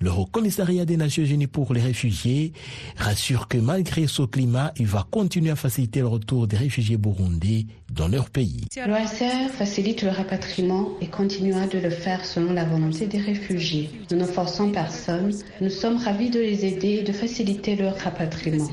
Le 0.01 0.11
Haut 0.11 0.27
Commissariat 0.27 0.85
des 0.85 0.97
Nations 0.97 1.25
Unies 1.25 1.47
pour 1.47 1.73
les 1.73 1.81
réfugiés 1.81 2.53
rassure 2.97 3.47
que 3.49 3.59
malgré 3.59 4.07
ce 4.07 4.23
climat, 4.23 4.73
il 4.77 4.87
va 4.87 5.07
continuer 5.11 5.51
à 5.51 5.57
faciliter 5.57 6.01
le 6.01 6.09
retour 6.09 6.47
des 6.47 6.57
réfugiés 6.57 6.97
burundais 6.97 7.67
dans 7.93 8.09
leur 8.09 8.31
pays. 8.31 8.65
L'OACR 8.77 9.51
facilite 9.57 10.03
le 10.03 10.11
rapatriement 10.11 10.91
et 11.01 11.07
continuera 11.07 11.67
de 11.67 11.79
le 11.79 11.91
faire 11.91 12.25
selon 12.25 12.53
la 12.53 12.65
volonté 12.65 13.07
des 13.07 13.19
réfugiés. 13.19 13.91
Nous 14.11 14.17
ne 14.17 14.25
forçons 14.25 14.71
personne. 14.71 15.33
Nous 15.61 15.71
sommes 15.71 15.97
ravis 15.97 16.31
de 16.31 16.41
les 16.41 16.65
aider 16.65 16.99
et 17.01 17.03
de 17.03 17.13
faciliter 17.13 17.77
leur 17.77 17.97
rapatriement. 17.97 18.69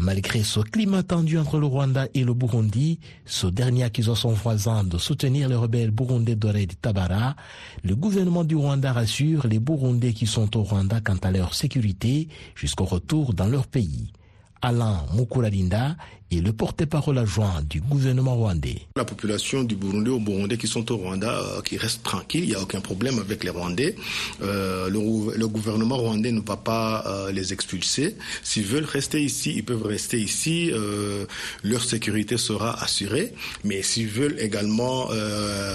Malgré 0.00 0.42
ce 0.42 0.60
climat 0.60 1.02
tendu 1.02 1.38
entre 1.38 1.58
le 1.58 1.66
Rwanda 1.66 2.06
et 2.14 2.17
le 2.24 2.34
Burundi, 2.34 2.98
ce 3.24 3.46
dernier 3.46 3.84
accusant 3.84 4.14
son 4.14 4.30
voisin 4.32 4.84
de 4.84 4.98
soutenir 4.98 5.48
les 5.48 5.54
rebelles 5.54 5.90
burundais 5.90 6.36
d'Ored 6.36 6.72
Tabara, 6.80 7.36
le 7.84 7.94
gouvernement 7.96 8.44
du 8.44 8.56
Rwanda 8.56 8.92
rassure 8.92 9.46
les 9.46 9.58
Burundais 9.58 10.12
qui 10.12 10.26
sont 10.26 10.56
au 10.56 10.62
Rwanda 10.62 11.00
quant 11.00 11.16
à 11.22 11.30
leur 11.30 11.54
sécurité 11.54 12.28
jusqu'au 12.54 12.84
retour 12.84 13.34
dans 13.34 13.46
leur 13.46 13.66
pays. 13.66 14.12
Alain 14.60 15.04
Mukuralinda 15.14 15.96
est 16.30 16.40
le 16.40 16.52
porte-parole 16.52 17.18
adjoint 17.18 17.62
du 17.68 17.80
gouvernement 17.80 18.36
rwandais. 18.36 18.82
La 18.96 19.04
population 19.04 19.62
du 19.64 19.76
Burundi 19.76 20.10
aux 20.10 20.20
Burundais 20.20 20.58
qui 20.58 20.66
sont 20.66 20.90
au 20.92 20.96
Rwanda, 20.96 21.30
euh, 21.30 21.62
qui 21.62 21.76
restent 21.78 22.02
tranquilles, 22.02 22.44
il 22.44 22.50
n'y 22.50 22.54
a 22.54 22.60
aucun 22.60 22.80
problème 22.80 23.18
avec 23.18 23.44
les 23.44 23.50
Rwandais. 23.50 23.96
Euh, 24.42 24.88
le, 24.90 25.48
gouvernement 25.48 25.96
rwandais 25.96 26.32
ne 26.32 26.40
va 26.40 26.56
pas 26.56 27.04
euh, 27.06 27.32
les 27.32 27.52
expulser. 27.54 28.16
S'ils 28.42 28.64
veulent 28.64 28.84
rester 28.84 29.22
ici, 29.22 29.54
ils 29.56 29.64
peuvent 29.64 29.82
rester 29.86 30.20
ici. 30.20 30.70
Leur 31.62 31.82
sécurité 31.84 32.36
sera 32.36 32.82
assurée. 32.82 33.32
Mais 33.64 33.82
s'ils 33.82 34.08
veulent 34.08 34.36
également 34.38 35.06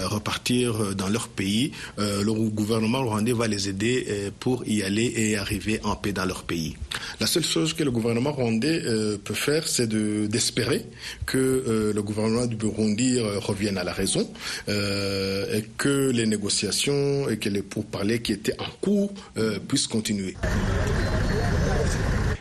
repartir 0.05 0.95
dans 0.95 1.09
leur 1.09 1.27
pays, 1.27 1.71
le 1.97 2.31
gouvernement 2.49 3.03
rwandais 3.03 3.33
va 3.33 3.47
les 3.47 3.69
aider 3.69 4.31
pour 4.39 4.65
y 4.67 4.83
aller 4.83 5.11
et 5.15 5.37
arriver 5.37 5.79
en 5.83 5.95
paix 5.95 6.13
dans 6.13 6.25
leur 6.25 6.43
pays. 6.43 6.75
La 7.19 7.27
seule 7.27 7.43
chose 7.43 7.73
que 7.73 7.83
le 7.83 7.91
gouvernement 7.91 8.31
rwandais 8.31 8.81
peut 9.23 9.33
faire, 9.33 9.67
c'est 9.67 9.87
de 9.87 10.27
espérer 10.43 10.85
que 11.25 11.37
euh, 11.37 11.93
le 11.93 12.01
gouvernement 12.03 12.45
du 12.45 12.55
Burundi 12.55 13.17
euh, 13.17 13.39
revienne 13.39 13.77
à 13.77 13.83
la 13.83 13.93
raison 13.93 14.29
euh, 14.67 15.57
et 15.57 15.63
que 15.77 16.11
les 16.11 16.25
négociations 16.25 17.29
et 17.29 17.37
que 17.37 17.49
les 17.49 17.61
pourparlers 17.61 18.21
qui 18.21 18.33
étaient 18.33 18.59
en 18.59 18.71
cours 18.81 19.13
puissent 19.67 19.87
continuer. 19.87 20.35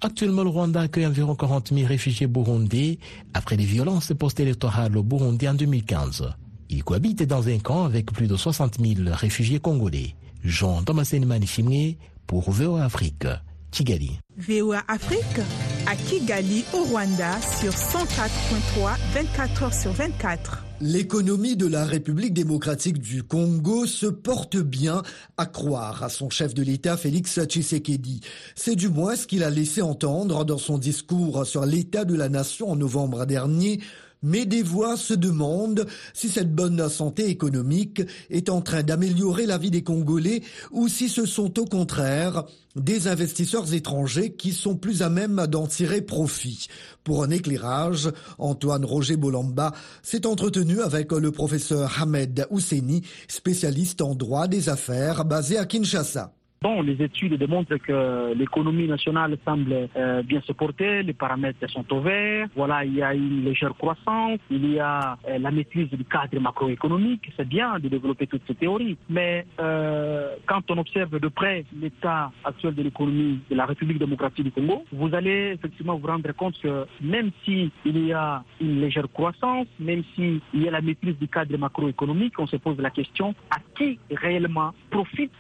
Actuellement, 0.01 0.43
le 0.43 0.51
Rwanda 0.51 0.81
accueille 0.81 1.07
environ 1.07 1.37
40 1.37 1.73
000 1.73 1.87
réfugiés 1.87 2.27
burundais 2.27 2.99
après 3.35 3.57
les 3.57 3.65
violences 3.65 4.13
post-électorales 4.19 4.97
au 4.97 5.05
Burundi 5.05 5.49
en 5.49 5.55
2015. 5.55 6.25
Ils 6.71 6.83
cohabitent 6.83 7.23
dans 7.23 7.49
un 7.49 7.59
camp 7.59 7.85
avec 7.85 8.13
plus 8.13 8.27
de 8.27 8.37
60 8.37 8.79
000 8.81 8.95
réfugiés 9.13 9.61
congolais. 9.61 10.15
Jean 10.43 10.83
Thomasen 10.83 11.25
Manishimwe 11.25 11.95
pour 12.27 12.51
VOA 12.51 12.85
Afrique. 12.85 13.27
Kigali. 13.73 14.21
VOA 14.37 14.83
Afrique 14.87 15.41
à 15.87 15.97
Kigali 15.97 16.65
au 16.75 16.85
Rwanda 16.85 17.41
sur 17.41 17.73
104.3 17.73 18.97
24 19.15 19.63
heures 19.63 19.75
sur 19.75 19.93
24. 19.93 20.63
L'économie 20.83 21.57
de 21.57 21.67
la 21.67 21.87
République 21.87 22.35
démocratique 22.35 22.99
du 22.99 23.23
Congo 23.23 23.87
se 23.87 24.07
porte 24.07 24.59
bien, 24.59 25.03
à 25.39 25.47
croire 25.47 26.03
à 26.03 26.11
son 26.11 26.29
chef 26.29 26.53
de 26.55 26.63
l'État 26.63 26.97
Félix 26.97 27.41
Tshisekedi. 27.41 28.21
C'est 28.55 28.77
du 28.77 28.89
moins 28.89 29.17
ce 29.17 29.27
qu'il 29.27 29.43
a 29.43 29.49
laissé 29.49 29.81
entendre 29.81 30.45
dans 30.45 30.59
son 30.59 30.77
discours 30.77 31.47
sur 31.47 31.65
l'état 31.65 32.05
de 32.05 32.15
la 32.15 32.29
nation 32.29 32.71
en 32.71 32.77
novembre 32.77 33.25
dernier 33.25 33.81
mais 34.23 34.47
des 34.47 34.63
voix 34.63 34.97
se 34.97 35.15
demandent 35.15 35.87
si 36.15 36.29
cette 36.29 36.55
bonne 36.55 36.89
santé 36.89 37.29
économique 37.29 38.03
est 38.31 38.49
en 38.49 38.61
train 38.61 38.83
d'améliorer 38.83 39.47
la 39.47 39.59
vie 39.59 39.71
des 39.71 39.83
Congolais 39.83 40.43
ou 40.71 40.89
si 40.89 41.09
ce 41.09 41.27
sont 41.27 41.59
au 41.59 41.65
contraire 41.65 42.45
des 42.77 43.09
investisseurs 43.09 43.75
étrangers 43.75 44.33
qui 44.33 44.53
sont 44.53 44.77
plus 44.77 45.03
à 45.03 45.11
même 45.11 45.47
d'en 45.47 45.67
tirer 45.67 46.01
profit. 46.01 46.69
Pour 47.05 47.23
un 47.23 47.31
éclairage, 47.31 48.11
Antoine 48.39 48.85
Roger 48.85 49.17
Bolamba 49.17 49.73
s'est 50.03 50.27
entretenu 50.27 50.81
avec 50.81 51.13
le 51.13 51.33
professeur 51.33 52.01
Hamed 52.01 52.47
Housseni, 52.51 53.03
spécialiste 53.29 54.01
en 54.01 54.15
droit 54.15 54.49
des 54.49 54.69
affaires 54.69 55.25
basé 55.25 55.59
à 55.59 55.67
Kinshasa. 55.67 56.33
Bon, 56.63 56.81
les 56.81 57.03
études 57.03 57.35
démontrent 57.35 57.77
que 57.77 58.35
l'économie 58.35 58.87
nationale 58.87 59.37
semble 59.45 59.89
euh, 59.97 60.23
bien 60.23 60.41
se 60.43 60.53
porter, 60.53 61.03
les 61.03 61.13
paramètres 61.13 61.69
sont 61.69 61.85
au 61.93 62.01
vert. 62.01 62.47
Voilà, 62.55 62.85
il 62.85 62.95
y 62.95 63.03
a 63.03 63.15
une 63.15 63.43
légère 63.43 63.75
croissance, 63.75 64.39
il 64.49 64.73
y 64.73 64.79
a 64.79 65.19
euh, 65.29 65.39
la 65.39 65.51
maîtrise 65.51 65.91
du 65.91 66.05
cadre 66.05 66.39
macroéconomique. 66.39 67.33
C'est 67.37 67.49
bien 67.49 67.81
de 67.81 67.89
développer 67.89 68.29
toutes 68.29 68.47
ces 68.47 68.55
théories, 68.55 68.97
mais 69.11 69.45
euh, 69.59 70.37
quand 70.47 70.71
on 70.71 70.79
observe 70.79 71.19
de 71.19 71.27
près 71.27 71.65
l'état 71.81 72.31
actuel 72.45 72.77
de 72.77 72.83
l'économie 72.85 73.41
de 73.51 73.57
la 73.57 73.67
République 73.67 73.99
démocratique 73.99 74.45
du 74.45 74.53
Congo, 74.53 74.85
vous 74.93 75.13
allez 75.17 75.55
effectivement 75.57 75.97
vous 75.97 76.07
rendre 76.07 76.31
compte 76.31 76.57
que 76.61 76.87
même 77.01 77.33
si 77.45 77.73
il 77.85 78.07
y 78.07 78.13
a 78.13 78.45
une 78.61 78.81
légère 78.81 79.11
croissance, 79.13 79.67
même 79.81 80.05
si 80.15 80.41
il 80.55 80.63
y 80.63 80.69
a 80.69 80.71
la 80.71 80.81
maîtrise 80.81 81.19
du 81.19 81.27
cadre 81.27 81.57
macroéconomique, 81.59 82.39
on 82.39 82.47
se 82.47 82.55
pose 82.55 82.79
la 82.79 82.91
question 82.91 83.35
à 83.51 83.57
qui 83.77 83.99
réellement 84.13 84.71
profite 84.91 85.33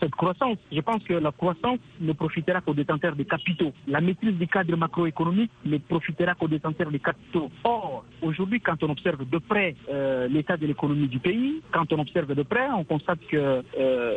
cette 0.00 0.14
croissance. 0.14 0.58
Je 0.72 0.80
pense 0.80 1.02
que 1.04 1.14
la 1.14 1.32
croissance 1.32 1.78
ne 2.00 2.12
profitera 2.12 2.60
qu'aux 2.60 2.74
détenteurs 2.74 3.16
des 3.16 3.24
capitaux. 3.24 3.72
La 3.86 4.00
maîtrise 4.00 4.34
du 4.34 4.46
cadre 4.46 4.76
macroéconomique 4.76 5.50
ne 5.64 5.78
profitera 5.78 6.34
qu'aux 6.34 6.48
détenteurs 6.48 6.90
des 6.90 6.98
capitaux. 6.98 7.50
Or, 7.64 8.04
aujourd'hui, 8.22 8.60
quand 8.60 8.82
on 8.82 8.90
observe 8.90 9.28
de 9.28 9.38
près 9.38 9.74
euh, 9.90 10.28
l'état 10.28 10.56
de 10.56 10.66
l'économie 10.66 11.08
du 11.08 11.18
pays, 11.18 11.62
quand 11.72 11.92
on 11.92 12.00
observe 12.00 12.34
de 12.34 12.42
près, 12.42 12.68
on 12.70 12.84
constate 12.84 13.20
que 13.30 13.62
euh, 13.78 14.12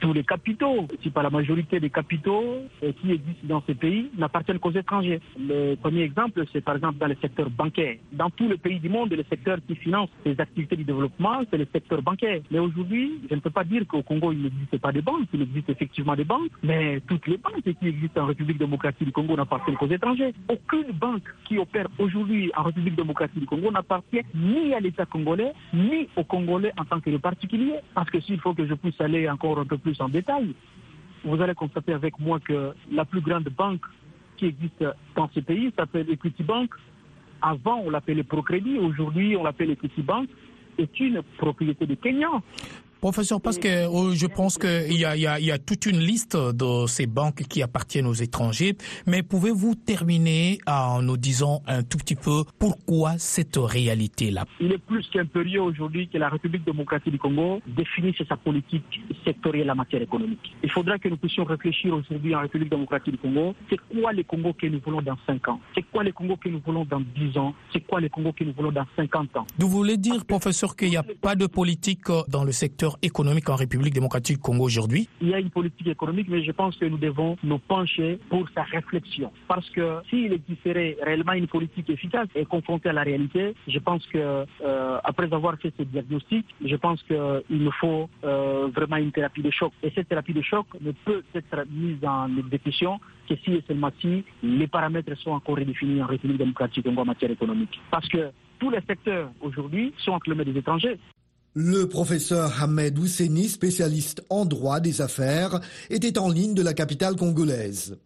tous 0.00 0.12
les 0.12 0.24
capitaux, 0.24 0.86
si 1.02 1.10
pas 1.10 1.22
la 1.22 1.30
majorité 1.30 1.80
des 1.80 1.90
capitaux 1.90 2.58
euh, 2.82 2.92
qui 3.00 3.12
existent 3.12 3.46
dans 3.46 3.62
ces 3.66 3.74
pays, 3.74 4.10
n'appartiennent 4.16 4.58
qu'aux 4.58 4.72
étrangers. 4.72 5.20
Le 5.38 5.74
premier 5.76 6.02
exemple, 6.02 6.44
c'est 6.52 6.60
par 6.62 6.76
exemple 6.76 6.98
dans 6.98 7.06
le 7.08 7.16
secteur 7.20 7.50
bancaire. 7.50 7.96
Dans 8.12 8.30
tous 8.30 8.48
les 8.48 8.56
pays 8.58 8.80
du 8.80 8.88
monde, 8.88 9.12
le 9.12 9.24
secteur 9.28 9.58
qui 9.66 9.74
finance 9.76 10.08
les 10.24 10.40
activités 10.40 10.76
du 10.76 10.84
développement, 10.84 11.42
c'est 11.50 11.58
le 11.58 11.66
secteur 11.72 12.02
bancaire. 12.02 12.40
Mais 12.50 12.58
aujourd'hui, 12.58 13.20
je 13.28 13.34
ne 13.34 13.40
peux 13.40 13.50
pas 13.50 13.64
dire 13.64 13.86
qu'au 13.86 14.02
Congo, 14.02 14.32
il 14.32 14.42
n'existe 14.42 14.78
pas 14.78 14.89
des 14.92 15.02
banques, 15.02 15.28
il 15.32 15.42
existe 15.42 15.68
effectivement 15.68 16.16
des 16.16 16.24
banques, 16.24 16.50
mais 16.62 17.00
toutes 17.06 17.26
les 17.26 17.36
banques 17.36 17.62
qui 17.62 17.86
existent 17.86 18.22
en 18.22 18.26
République 18.26 18.58
démocratique 18.58 19.06
du 19.06 19.12
Congo 19.12 19.36
n'appartiennent 19.36 19.76
qu'aux 19.76 19.88
étrangers. 19.88 20.34
Aucune 20.48 20.92
banque 20.92 21.28
qui 21.44 21.58
opère 21.58 21.86
aujourd'hui 21.98 22.50
en 22.56 22.62
République 22.64 22.96
démocratique 22.96 23.40
du 23.40 23.46
Congo 23.46 23.70
n'appartient 23.70 24.22
ni 24.34 24.74
à 24.74 24.80
l'État 24.80 25.06
congolais, 25.06 25.52
ni 25.72 26.08
aux 26.16 26.24
Congolais 26.24 26.72
en 26.78 26.84
tant 26.84 27.00
que 27.00 27.16
particulier. 27.18 27.74
Parce 27.94 28.10
que 28.10 28.20
s'il 28.20 28.40
faut 28.40 28.54
que 28.54 28.66
je 28.66 28.74
puisse 28.74 29.00
aller 29.00 29.28
encore 29.28 29.58
un 29.58 29.66
peu 29.66 29.78
plus 29.78 30.00
en 30.00 30.08
détail, 30.08 30.54
vous 31.24 31.40
allez 31.40 31.54
constater 31.54 31.92
avec 31.92 32.18
moi 32.18 32.40
que 32.40 32.72
la 32.90 33.04
plus 33.04 33.20
grande 33.20 33.48
banque 33.48 33.84
qui 34.36 34.46
existe 34.46 34.84
dans 35.14 35.28
ce 35.34 35.40
pays 35.40 35.72
s'appelle 35.76 36.10
Equity 36.10 36.42
Bank. 36.42 36.70
Avant, 37.42 37.82
on 37.84 37.90
l'appelait 37.90 38.22
Procrédit, 38.22 38.78
aujourd'hui, 38.78 39.36
on 39.36 39.44
l'appelle 39.44 39.70
Equity 39.70 40.02
Bank. 40.02 40.28
C'est 40.78 41.00
une 41.00 41.22
propriété 41.36 41.86
de 41.86 41.94
Kenya. 41.94 42.28
Professeur, 43.00 43.40
parce 43.40 43.58
que 43.58 43.68
je 43.68 44.26
pense 44.26 44.58
qu'il 44.58 44.92
y 44.92 45.06
a, 45.06 45.16
il 45.16 45.22
y, 45.22 45.26
a, 45.26 45.40
il 45.40 45.46
y 45.46 45.50
a 45.50 45.58
toute 45.58 45.86
une 45.86 45.98
liste 45.98 46.36
de 46.36 46.86
ces 46.86 47.06
banques 47.06 47.42
qui 47.48 47.62
appartiennent 47.62 48.06
aux 48.06 48.12
étrangers, 48.12 48.76
mais 49.06 49.22
pouvez-vous 49.22 49.74
terminer 49.74 50.58
en 50.66 51.00
nous 51.00 51.16
disant 51.16 51.62
un 51.66 51.82
tout 51.82 51.96
petit 51.96 52.14
peu 52.14 52.44
pourquoi 52.58 53.16
cette 53.16 53.56
réalité-là? 53.56 54.44
Il 54.60 54.72
est 54.72 54.78
plus 54.78 55.08
qu'impérieux 55.08 55.62
aujourd'hui 55.62 56.08
que 56.08 56.18
la 56.18 56.28
République 56.28 56.64
démocratique 56.64 57.12
du 57.12 57.18
Congo 57.18 57.62
définisse 57.66 58.16
sa 58.28 58.36
politique 58.36 59.00
sectorielle 59.24 59.70
en 59.70 59.76
matière 59.76 60.02
économique. 60.02 60.54
Il 60.62 60.70
faudra 60.70 60.98
que 60.98 61.08
nous 61.08 61.16
puissions 61.16 61.44
réfléchir 61.44 61.94
aujourd'hui 61.94 62.34
en 62.34 62.40
République 62.40 62.70
démocratique 62.70 63.12
du 63.12 63.18
Congo, 63.18 63.54
c'est 63.70 63.78
quoi 63.78 64.12
les 64.12 64.24
Congo 64.24 64.52
que 64.52 64.66
nous 64.66 64.80
voulons 64.84 65.00
dans 65.00 65.16
5 65.26 65.48
ans? 65.48 65.60
C'est 65.74 65.84
quoi 65.90 66.04
les 66.04 66.12
Congo 66.12 66.36
que 66.36 66.50
nous 66.50 66.60
voulons 66.66 66.84
dans 66.84 67.00
10 67.00 67.38
ans? 67.38 67.54
C'est 67.72 67.80
quoi 67.80 68.00
les 68.00 68.10
Congo 68.10 68.32
que 68.32 68.44
nous 68.44 68.52
voulons 68.52 68.72
dans 68.72 68.86
50 68.96 69.36
ans? 69.38 69.46
Vous 69.58 69.68
voulez 69.68 69.96
dire, 69.96 70.26
professeur, 70.26 70.76
qu'il 70.76 70.90
n'y 70.90 70.96
a 70.98 71.02
pas 71.02 71.34
de 71.34 71.46
politique 71.46 72.08
dans 72.28 72.44
le 72.44 72.52
secteur 72.52 72.89
économique 73.02 73.48
en 73.48 73.56
République 73.56 73.94
démocratique 73.94 74.36
du 74.36 74.42
Congo 74.42 74.64
aujourd'hui 74.64 75.08
Il 75.20 75.28
y 75.28 75.34
a 75.34 75.40
une 75.40 75.50
politique 75.50 75.86
économique, 75.86 76.28
mais 76.28 76.42
je 76.42 76.52
pense 76.52 76.76
que 76.76 76.84
nous 76.84 76.98
devons 76.98 77.36
nous 77.42 77.58
pencher 77.58 78.18
pour 78.28 78.48
sa 78.54 78.62
réflexion. 78.62 79.32
Parce 79.48 79.68
que 79.70 80.00
s'il 80.08 80.32
existerait 80.32 80.96
réellement 81.02 81.32
une 81.32 81.46
politique 81.46 81.88
efficace 81.90 82.28
et 82.34 82.44
confrontée 82.44 82.88
à 82.88 82.92
la 82.92 83.02
réalité, 83.02 83.54
je 83.66 83.78
pense 83.78 84.04
que 84.06 84.18
euh, 84.18 84.98
après 85.04 85.32
avoir 85.32 85.56
fait 85.58 85.72
ce 85.76 85.82
diagnostic, 85.82 86.46
je 86.64 86.76
pense 86.76 87.02
qu'il 87.02 87.42
nous 87.50 87.72
faut 87.72 88.08
euh, 88.24 88.68
vraiment 88.74 88.96
une 88.96 89.12
thérapie 89.12 89.42
de 89.42 89.50
choc. 89.50 89.72
Et 89.82 89.90
cette 89.94 90.08
thérapie 90.08 90.32
de 90.32 90.42
choc 90.42 90.66
ne 90.80 90.92
peut 90.92 91.22
être 91.34 91.64
mise 91.70 92.04
en 92.04 92.28
exécution 92.36 93.00
que 93.28 93.34
si 93.44 93.52
et 93.52 93.64
seulement 93.66 93.90
si 94.00 94.24
les 94.42 94.66
paramètres 94.66 95.16
sont 95.18 95.30
encore 95.30 95.56
redéfinis 95.56 96.02
en 96.02 96.06
République 96.06 96.38
démocratique 96.38 96.86
en 96.86 97.04
matière 97.04 97.30
économique. 97.30 97.80
Parce 97.90 98.08
que 98.08 98.30
tous 98.58 98.70
les 98.70 98.80
secteurs 98.86 99.30
aujourd'hui 99.40 99.92
sont 99.98 100.18
mains 100.26 100.44
des 100.44 100.56
étrangers. 100.56 100.98
Le 101.54 101.88
professeur 101.88 102.62
Ahmed 102.62 102.96
Housseni, 102.96 103.48
spécialiste 103.48 104.22
en 104.30 104.44
droit 104.44 104.78
des 104.78 105.00
affaires, 105.00 105.60
était 105.90 106.16
en 106.18 106.28
ligne 106.28 106.54
de 106.54 106.62
la 106.62 106.74
capitale 106.74 107.16
congolaise. 107.16 107.98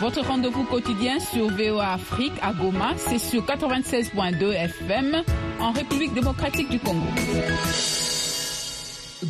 Votre 0.00 0.24
rendez-vous 0.24 0.64
quotidien 0.64 1.18
sur 1.20 1.50
VOA 1.50 1.92
Afrique 1.92 2.32
à 2.40 2.54
Goma, 2.54 2.94
c'est 2.96 3.18
sur 3.18 3.44
96.2 3.44 4.50
FM 4.50 5.22
en 5.60 5.72
République 5.72 6.14
démocratique 6.14 6.70
du 6.70 6.78
Congo. 6.78 7.06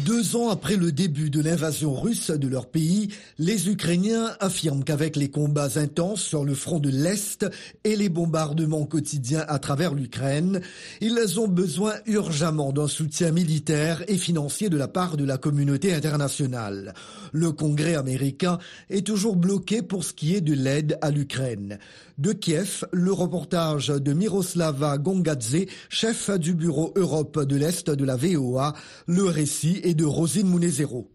Deux 0.05 0.37
ans 0.37 0.51
après 0.51 0.77
le 0.77 0.93
début 0.93 1.31
de 1.31 1.41
l'invasion 1.41 1.95
russe 1.95 2.31
de 2.31 2.49
leur 2.49 2.67
pays, 2.67 3.09
les 3.39 3.69
Ukrainiens 3.69 4.37
affirment 4.41 4.85
qu'avec 4.85 5.17
les 5.17 5.31
combats 5.31 5.79
intenses 5.79 6.23
sur 6.23 6.45
le 6.45 6.55
front 6.55 6.79
de 6.79 6.91
l'Est 6.91 7.47
et 7.85 7.97
les 7.97 8.09
bombardements 8.09 8.85
quotidiens 8.85 9.45
à 9.49 9.59
travers 9.59 9.95
l'Ukraine, 9.95 10.61
ils 11.01 11.41
ont 11.41 11.49
besoin 11.49 11.95
urgemment 12.07 12.73
d'un 12.73 12.89
soutien 12.89 13.31
militaire 13.31 14.03
et 14.09 14.19
financier 14.19 14.69
de 14.69 14.77
la 14.77 14.89
part 14.89 15.17
de 15.17 15.25
la 15.25 15.39
communauté 15.39 15.95
internationale. 15.95 16.93
Le 17.33 17.53
Congrès 17.53 17.95
américain 17.95 18.59
est 18.91 19.07
toujours 19.07 19.37
bloqué 19.37 19.83
pour 19.83 20.05
ce 20.05 20.13
qui 20.13 20.35
est 20.35 20.41
de 20.41 20.53
l'aide 20.53 20.99
à 21.01 21.11
l'Ukraine. 21.11 21.79
De 22.19 22.33
Kiev, 22.33 22.87
le 22.93 23.13
reportage 23.13 23.89
de 23.89 24.13
Miroslava 24.15 24.97
Gongadze, 24.97 25.67
chef 25.91 26.31
du 26.31 26.55
bureau 26.55 26.93
Europe 26.97 27.45
de 27.45 27.57
l'Est 27.57 27.91
de 27.91 28.05
la 28.05 28.17
VOA, 28.17 28.73
le 29.07 29.25
récit 29.25 29.81
est 29.87 29.95
de 29.95 30.05
Rosine 30.05 30.49
Munezero. 30.49 31.09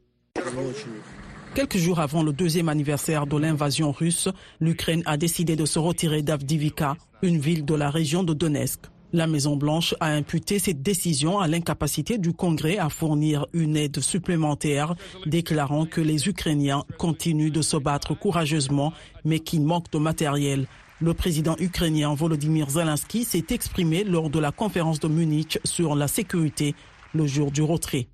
Quelques 1.53 1.77
jours 1.77 1.99
avant 1.99 2.23
le 2.23 2.31
deuxième 2.31 2.69
anniversaire 2.69 3.27
de 3.27 3.35
l'invasion 3.35 3.91
russe, 3.91 4.29
l'Ukraine 4.61 5.03
a 5.05 5.17
décidé 5.17 5.57
de 5.57 5.65
se 5.65 5.77
retirer 5.77 6.21
d'Avdivika, 6.21 6.95
une 7.21 7.37
ville 7.37 7.65
de 7.65 7.75
la 7.75 7.89
région 7.89 8.23
de 8.23 8.33
Donetsk. 8.33 8.79
La 9.11 9.27
Maison-Blanche 9.27 9.93
a 9.99 10.13
imputé 10.13 10.57
cette 10.57 10.81
décision 10.81 11.39
à 11.39 11.49
l'incapacité 11.49 12.17
du 12.17 12.31
Congrès 12.31 12.77
à 12.77 12.87
fournir 12.87 13.45
une 13.51 13.75
aide 13.75 13.99
supplémentaire, 13.99 14.95
déclarant 15.25 15.85
que 15.85 15.99
les 15.99 16.29
Ukrainiens 16.29 16.85
continuent 16.97 17.51
de 17.51 17.61
se 17.61 17.75
battre 17.75 18.17
courageusement, 18.17 18.93
mais 19.25 19.39
qu'ils 19.39 19.65
manquent 19.65 19.91
de 19.91 19.97
matériel. 19.97 20.65
Le 21.01 21.13
président 21.13 21.57
ukrainien 21.59 22.13
Volodymyr 22.13 22.69
Zelensky 22.69 23.25
s'est 23.25 23.47
exprimé 23.49 24.05
lors 24.05 24.29
de 24.29 24.39
la 24.39 24.53
conférence 24.53 25.01
de 25.01 25.09
Munich 25.09 25.59
sur 25.65 25.93
la 25.93 26.07
sécurité 26.07 26.73
le 27.13 27.27
jour 27.27 27.51
du 27.51 27.63
retrait. 27.63 28.07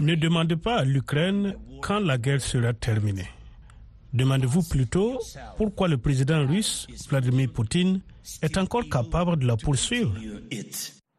Ne 0.00 0.14
demandez 0.14 0.56
pas 0.56 0.76
à 0.76 0.84
l'Ukraine 0.84 1.54
quand 1.82 2.00
la 2.00 2.18
guerre 2.18 2.40
sera 2.40 2.72
terminée. 2.72 3.28
Demandez-vous 4.12 4.62
plutôt 4.62 5.18
pourquoi 5.56 5.88
le 5.88 5.98
président 5.98 6.46
russe, 6.46 6.86
Vladimir 7.08 7.50
Poutine, 7.52 8.00
est 8.42 8.56
encore 8.56 8.88
capable 8.88 9.38
de 9.38 9.46
la 9.46 9.56
poursuivre. 9.56 10.14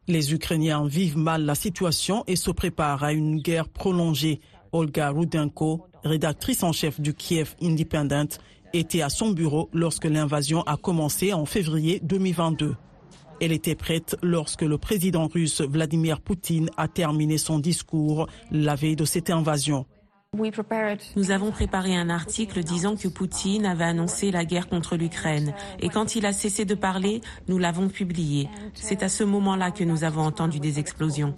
Les 0.08 0.32
Ukrainiens 0.32 0.86
vivent 0.86 1.18
mal 1.18 1.44
la 1.44 1.54
situation 1.54 2.24
et 2.26 2.36
se 2.36 2.50
préparent 2.50 3.04
à 3.04 3.12
une 3.12 3.40
guerre 3.40 3.68
prolongée. 3.68 4.40
Olga 4.72 5.10
Rudenko, 5.10 5.86
rédactrice 6.04 6.62
en 6.62 6.72
chef 6.72 7.00
du 7.00 7.14
Kiev 7.14 7.54
Independent, 7.62 8.38
était 8.72 9.02
à 9.02 9.08
son 9.08 9.30
bureau 9.30 9.70
lorsque 9.72 10.04
l'invasion 10.04 10.62
a 10.62 10.76
commencé 10.76 11.32
en 11.32 11.46
février 11.46 12.00
2022. 12.02 12.74
Elle 13.40 13.52
était 13.52 13.76
prête 13.76 14.16
lorsque 14.22 14.62
le 14.62 14.78
président 14.78 15.28
russe 15.28 15.60
Vladimir 15.60 16.20
Poutine 16.20 16.70
a 16.76 16.88
terminé 16.88 17.38
son 17.38 17.58
discours 17.58 18.26
la 18.50 18.74
veille 18.74 18.96
de 18.96 19.04
cette 19.04 19.30
invasion. 19.30 19.86
Nous 21.16 21.30
avons 21.30 21.50
préparé 21.50 21.96
un 21.96 22.10
article 22.10 22.62
disant 22.62 22.96
que 22.96 23.08
Poutine 23.08 23.64
avait 23.64 23.84
annoncé 23.84 24.30
la 24.30 24.44
guerre 24.44 24.68
contre 24.68 24.96
l'Ukraine. 24.96 25.54
Et 25.80 25.88
quand 25.88 26.16
il 26.16 26.26
a 26.26 26.32
cessé 26.32 26.64
de 26.66 26.74
parler, 26.74 27.22
nous 27.48 27.58
l'avons 27.58 27.88
publié. 27.88 28.48
C'est 28.74 29.02
à 29.02 29.08
ce 29.08 29.24
moment-là 29.24 29.70
que 29.70 29.84
nous 29.84 30.04
avons 30.04 30.22
entendu 30.22 30.60
des 30.60 30.78
explosions. 30.78 31.34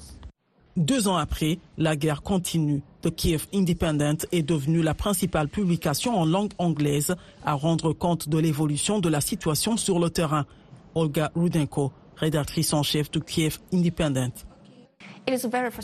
Deux 0.76 1.08
ans 1.08 1.16
après, 1.16 1.58
la 1.78 1.94
guerre 1.94 2.22
continue. 2.22 2.82
The 3.02 3.14
Kiev 3.14 3.46
Independent 3.52 4.26
est 4.32 4.42
devenue 4.42 4.82
la 4.82 4.94
principale 4.94 5.48
publication 5.48 6.18
en 6.18 6.24
langue 6.24 6.52
anglaise 6.58 7.14
à 7.44 7.54
rendre 7.54 7.92
compte 7.92 8.28
de 8.28 8.38
l'évolution 8.38 8.98
de 8.98 9.08
la 9.08 9.20
situation 9.20 9.76
sur 9.76 9.98
le 9.98 10.10
terrain. 10.10 10.46
Olga 10.94 11.30
Rudenko, 11.34 11.92
rédactrice 12.16 12.72
en 12.72 12.82
chef 12.82 13.10
de 13.10 13.20
Kiev 13.20 13.58
Independent. 13.72 14.46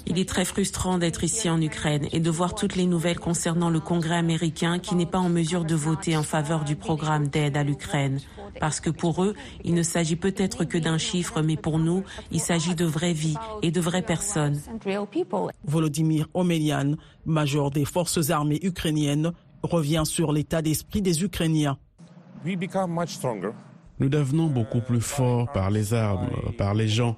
Il 0.07 0.19
est 0.19 0.29
très 0.29 0.45
frustrant 0.45 0.99
d'être 0.99 1.23
ici 1.23 1.49
en 1.49 1.61
Ukraine 1.61 2.09
et 2.11 2.21
de 2.21 2.31
voir 2.31 2.55
toutes 2.55 2.75
les 2.75 2.87
nouvelles 2.87 3.19
concernant 3.19 3.71
le 3.71 3.81
Congrès 3.81 4.17
américain 4.17 4.79
qui 4.79 4.95
n'est 4.97 5.07
pas 5.07 5.19
en 5.19 5.29
mesure 5.29 5.65
de 5.65 5.75
voter 5.75 6.17
en 6.17 6.23
faveur 6.23 6.65
du 6.65 6.75
programme 6.75 7.29
d'aide 7.29 7.57
à 7.57 7.63
l'Ukraine. 7.63 8.19
Parce 8.59 8.81
que 8.81 8.91
pour 8.91 9.23
eux, 9.23 9.35
il 9.63 9.75
ne 9.75 9.83
s'agit 9.83 10.17
peut-être 10.17 10.65
que 10.65 10.79
d'un 10.79 10.99
chiffre, 10.99 11.43
mais 11.43 11.57
pour 11.57 11.79
nous, 11.79 12.03
il 12.33 12.41
s'agit 12.41 12.75
de 12.75 12.85
vraies 12.85 13.13
vies 13.13 13.37
et 13.63 13.71
de 13.71 13.81
vraies 13.81 14.03
personnes. 14.03 14.61
Volodymyr 15.65 16.29
Omelian, 16.35 16.95
major 17.25 17.71
des 17.71 17.85
forces 17.85 18.31
armées 18.31 18.61
ukrainiennes, 18.63 19.33
revient 19.63 20.03
sur 20.05 20.33
l'état 20.33 20.63
d'esprit 20.63 21.03
des 21.03 21.23
Ukrainiens. 21.23 21.79
Nous 23.99 24.09
devenons 24.09 24.47
beaucoup 24.47 24.81
plus 24.81 25.01
forts 25.01 25.51
par 25.53 25.71
les 25.71 25.95
armes, 25.95 26.29
par 26.59 26.75
les 26.75 26.89
gens. 26.89 27.17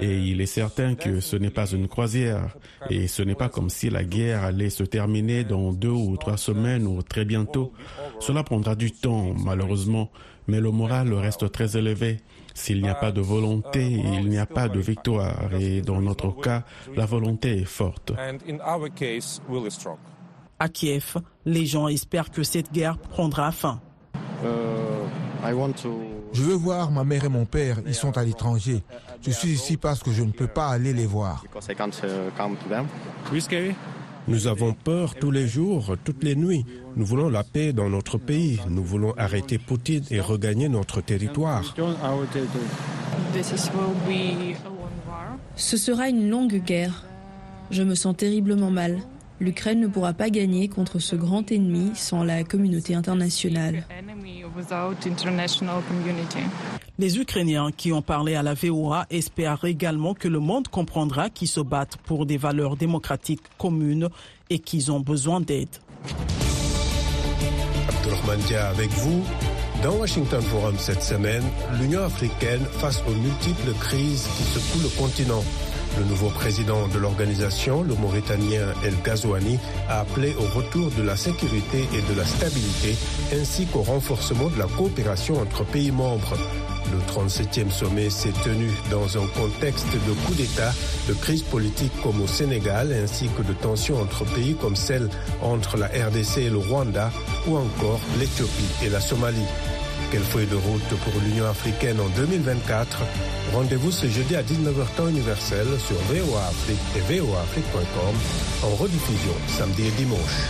Et 0.00 0.18
il 0.18 0.40
est 0.40 0.46
certain 0.46 0.94
que 0.94 1.20
ce 1.20 1.36
n'est 1.36 1.50
pas 1.50 1.66
une 1.66 1.88
croisière. 1.88 2.56
Et 2.90 3.08
ce 3.08 3.22
n'est 3.22 3.34
pas 3.34 3.48
comme 3.48 3.70
si 3.70 3.90
la 3.90 4.04
guerre 4.04 4.44
allait 4.44 4.70
se 4.70 4.84
terminer 4.84 5.44
dans 5.44 5.72
deux 5.72 5.88
ou 5.88 6.16
trois 6.16 6.36
semaines 6.36 6.86
ou 6.86 7.02
très 7.02 7.24
bientôt. 7.24 7.72
Cela 8.20 8.44
prendra 8.44 8.74
du 8.76 8.92
temps, 8.92 9.34
malheureusement, 9.44 10.10
mais 10.46 10.60
le 10.60 10.70
moral 10.70 11.12
reste 11.14 11.50
très 11.50 11.76
élevé. 11.76 12.18
S'il 12.54 12.82
n'y 12.82 12.88
a 12.88 12.94
pas 12.94 13.12
de 13.12 13.20
volonté, 13.20 13.86
il 13.86 14.28
n'y 14.28 14.38
a 14.38 14.46
pas 14.46 14.68
de 14.68 14.80
victoire. 14.80 15.54
Et 15.58 15.80
dans 15.80 16.00
notre 16.00 16.30
cas, 16.40 16.64
la 16.96 17.06
volonté 17.06 17.58
est 17.60 17.64
forte. 17.64 18.12
À 20.60 20.68
Kiev, 20.68 21.16
les 21.44 21.66
gens 21.66 21.88
espèrent 21.88 22.30
que 22.30 22.42
cette 22.42 22.72
guerre 22.72 22.98
prendra 22.98 23.52
fin. 23.52 23.80
Je 26.32 26.42
veux 26.42 26.54
voir 26.54 26.90
ma 26.90 27.04
mère 27.04 27.24
et 27.24 27.28
mon 27.28 27.44
père, 27.44 27.78
ils 27.86 27.94
sont 27.94 28.16
à 28.16 28.24
l'étranger. 28.24 28.82
Je 29.22 29.30
suis 29.30 29.50
ici 29.50 29.76
parce 29.76 30.02
que 30.02 30.12
je 30.12 30.22
ne 30.22 30.32
peux 30.32 30.46
pas 30.46 30.68
aller 30.68 30.92
les 30.92 31.06
voir. 31.06 31.44
Nous 34.28 34.46
avons 34.46 34.74
peur 34.74 35.14
tous 35.14 35.30
les 35.30 35.46
jours, 35.48 35.96
toutes 36.04 36.22
les 36.22 36.36
nuits. 36.36 36.66
Nous 36.96 37.06
voulons 37.06 37.30
la 37.30 37.44
paix 37.44 37.72
dans 37.72 37.88
notre 37.88 38.18
pays. 38.18 38.60
Nous 38.68 38.84
voulons 38.84 39.14
arrêter 39.16 39.58
Poutine 39.58 40.04
et 40.10 40.20
regagner 40.20 40.68
notre 40.68 41.00
territoire. 41.00 41.74
Ce 45.56 45.76
sera 45.76 46.08
une 46.08 46.28
longue 46.28 46.62
guerre. 46.62 47.04
Je 47.70 47.82
me 47.82 47.94
sens 47.94 48.16
terriblement 48.16 48.70
mal. 48.70 48.98
L'Ukraine 49.40 49.80
ne 49.80 49.86
pourra 49.86 50.12
pas 50.14 50.30
gagner 50.30 50.68
contre 50.68 50.98
ce 50.98 51.14
grand 51.14 51.50
ennemi 51.52 51.92
sans 51.94 52.24
la 52.24 52.42
communauté 52.42 52.94
internationale. 52.94 53.84
Les 56.98 57.18
Ukrainiens 57.18 57.70
qui 57.76 57.92
ont 57.92 58.02
parlé 58.02 58.34
à 58.34 58.42
la 58.42 58.54
VOA 58.54 59.06
espèrent 59.10 59.64
également 59.64 60.14
que 60.14 60.26
le 60.26 60.40
monde 60.40 60.66
comprendra 60.66 61.30
qu'ils 61.30 61.46
se 61.48 61.60
battent 61.60 61.98
pour 61.98 62.26
des 62.26 62.36
valeurs 62.36 62.76
démocratiques 62.76 63.42
communes 63.58 64.08
et 64.50 64.58
qu'ils 64.58 64.90
ont 64.90 65.00
besoin 65.00 65.40
d'aide. 65.40 65.68
Abdulrahman 67.88 68.38
Dia 68.46 68.68
avec 68.68 68.90
vous. 68.90 69.22
Dans 69.84 69.94
Washington 69.96 70.42
Forum 70.42 70.74
cette 70.78 71.02
semaine, 71.04 71.44
l'Union 71.80 72.02
africaine 72.02 72.64
face 72.80 73.00
aux 73.06 73.14
multiples 73.14 73.72
crises 73.78 74.26
qui 74.36 74.42
secouent 74.42 74.82
le 74.82 74.88
continent. 75.00 75.44
Le 75.96 76.04
nouveau 76.04 76.28
président 76.28 76.86
de 76.88 76.98
l'organisation, 76.98 77.82
le 77.82 77.94
Mauritanien 77.94 78.72
El 78.84 78.94
Ghazouani, 79.04 79.58
a 79.88 80.00
appelé 80.00 80.34
au 80.38 80.56
retour 80.56 80.90
de 80.90 81.02
la 81.02 81.16
sécurité 81.16 81.88
et 81.92 82.12
de 82.12 82.16
la 82.16 82.24
stabilité, 82.24 82.96
ainsi 83.32 83.66
qu'au 83.66 83.82
renforcement 83.82 84.48
de 84.48 84.58
la 84.58 84.66
coopération 84.66 85.40
entre 85.40 85.64
pays 85.64 85.90
membres. 85.90 86.36
Le 86.92 86.98
37e 87.12 87.70
sommet 87.70 88.10
s'est 88.10 88.32
tenu 88.44 88.70
dans 88.90 89.18
un 89.18 89.26
contexte 89.26 89.92
de 89.92 90.12
coup 90.26 90.34
d'État, 90.34 90.72
de 91.08 91.14
crise 91.14 91.42
politique 91.42 91.92
comme 92.02 92.20
au 92.22 92.26
Sénégal, 92.26 92.92
ainsi 92.92 93.28
que 93.36 93.42
de 93.42 93.52
tensions 93.52 94.00
entre 94.00 94.24
pays 94.24 94.54
comme 94.54 94.76
celle 94.76 95.08
entre 95.42 95.76
la 95.76 95.86
RDC 95.86 96.38
et 96.38 96.50
le 96.50 96.58
Rwanda, 96.58 97.10
ou 97.46 97.56
encore 97.56 98.00
l'Éthiopie 98.18 98.84
et 98.84 98.88
la 98.88 99.00
Somalie. 99.00 99.46
Quelle 100.10 100.22
feuille 100.22 100.46
de 100.46 100.54
route 100.56 100.88
pour 101.04 101.20
l'Union 101.22 101.44
africaine 101.44 102.00
en 102.00 102.08
2024 102.16 103.02
Rendez-vous 103.52 103.90
ce 103.90 104.06
jeudi 104.06 104.36
à 104.36 104.42
19h 104.42 104.96
temps 104.96 105.08
universel 105.08 105.66
sur 105.86 105.96
VOA 105.96 106.46
Afrique 106.46 106.78
et 106.96 107.20
voaafrique.com 107.20 108.14
en 108.64 108.74
rediffusion 108.76 109.34
samedi 109.48 109.82
et 109.86 109.90
dimanche. 110.02 110.48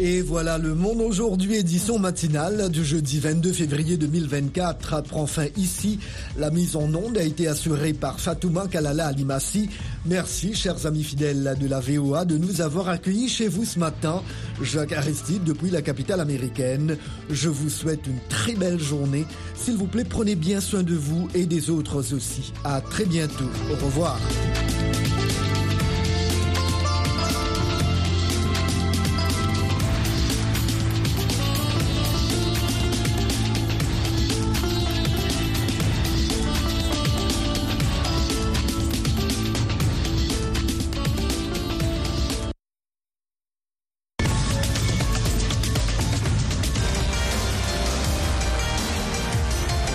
Et 0.00 0.22
voilà, 0.22 0.58
le 0.58 0.76
Monde 0.76 1.00
aujourd'hui, 1.00 1.56
édition 1.56 1.98
matinale 1.98 2.70
du 2.70 2.84
jeudi 2.84 3.18
22 3.18 3.52
février 3.52 3.96
2024 3.96 5.02
prend 5.02 5.26
fin 5.26 5.46
ici. 5.56 5.98
La 6.36 6.50
mise 6.52 6.76
en 6.76 6.94
onde 6.94 7.18
a 7.18 7.24
été 7.24 7.48
assurée 7.48 7.94
par 7.94 8.20
Fatouma 8.20 8.68
Kalala 8.68 9.08
Alimassi. 9.08 9.68
Merci, 10.06 10.54
chers 10.54 10.86
amis 10.86 11.02
fidèles 11.02 11.56
de 11.60 11.66
la 11.66 11.80
VOA, 11.80 12.24
de 12.24 12.38
nous 12.38 12.60
avoir 12.60 12.88
accueillis 12.88 13.28
chez 13.28 13.48
vous 13.48 13.64
ce 13.64 13.78
matin. 13.78 14.22
Jacques 14.62 14.92
Aristide, 14.92 15.44
depuis 15.44 15.70
la 15.70 15.82
capitale 15.82 16.20
américaine. 16.20 16.96
Je 17.30 17.48
vous 17.48 17.68
souhaite 17.68 18.06
une 18.06 18.20
très 18.28 18.54
belle 18.54 18.80
journée. 18.80 19.26
S'il 19.54 19.76
vous 19.76 19.86
plaît, 19.86 20.04
prenez 20.04 20.34
bien 20.34 20.60
soin 20.60 20.82
de 20.82 20.94
vous 20.94 21.28
et 21.34 21.46
des 21.46 21.70
autres 21.70 22.14
aussi. 22.14 22.52
À 22.64 22.80
très 22.80 23.04
bientôt. 23.04 23.50
Au 23.70 23.84
revoir. 23.84 24.18